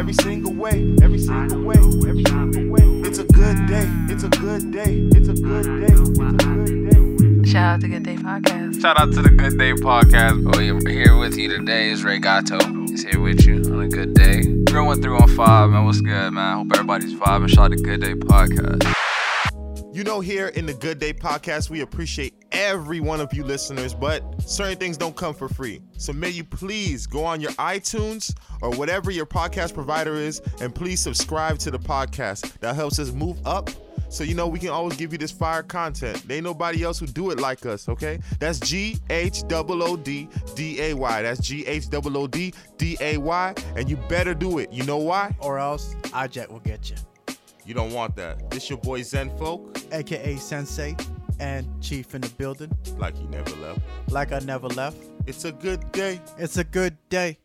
[0.00, 1.76] every single way, every single way,
[2.08, 3.06] every single way.
[3.06, 7.44] It's a good day, it's a good day, it's a good day, it's a good
[7.44, 7.50] day.
[7.50, 8.80] Shout out to the Good Day Podcast.
[8.80, 10.56] Shout out to the Good Day Podcast.
[10.56, 12.58] Oh, yeah, here with you today is Ray Gato.
[12.86, 14.42] He's here with you on a good day.
[14.64, 15.84] Growing through on five, man.
[15.84, 16.56] What's good, man?
[16.56, 17.50] Hope everybody's vibing.
[17.50, 18.90] Shout out to Good Day Podcast.
[19.92, 23.94] You know, here in the Good Day Podcast, we appreciate every one of you listeners,
[23.94, 25.80] but certain things don't come for free.
[25.96, 30.74] So may you please go on your iTunes or whatever your podcast provider is and
[30.74, 32.58] please subscribe to the podcast.
[32.60, 33.70] That helps us move up.
[34.08, 36.26] So you know we can always give you this fire content.
[36.26, 38.18] There ain't nobody else who do it like us, okay?
[38.40, 41.22] That's G H O O D D A Y.
[41.22, 43.54] That's G H O O D D A Y.
[43.76, 44.72] And you better do it.
[44.72, 45.36] You know why?
[45.40, 46.96] or else iJet will get you.
[47.64, 48.50] You don't want that.
[48.50, 50.96] This your boy Zen Folk, AKA Sensei
[51.40, 52.70] and Chief in the building.
[52.98, 53.80] like he never left.
[54.10, 54.98] Like I never left.
[55.26, 56.20] It's a good day.
[56.38, 57.38] It's a good day.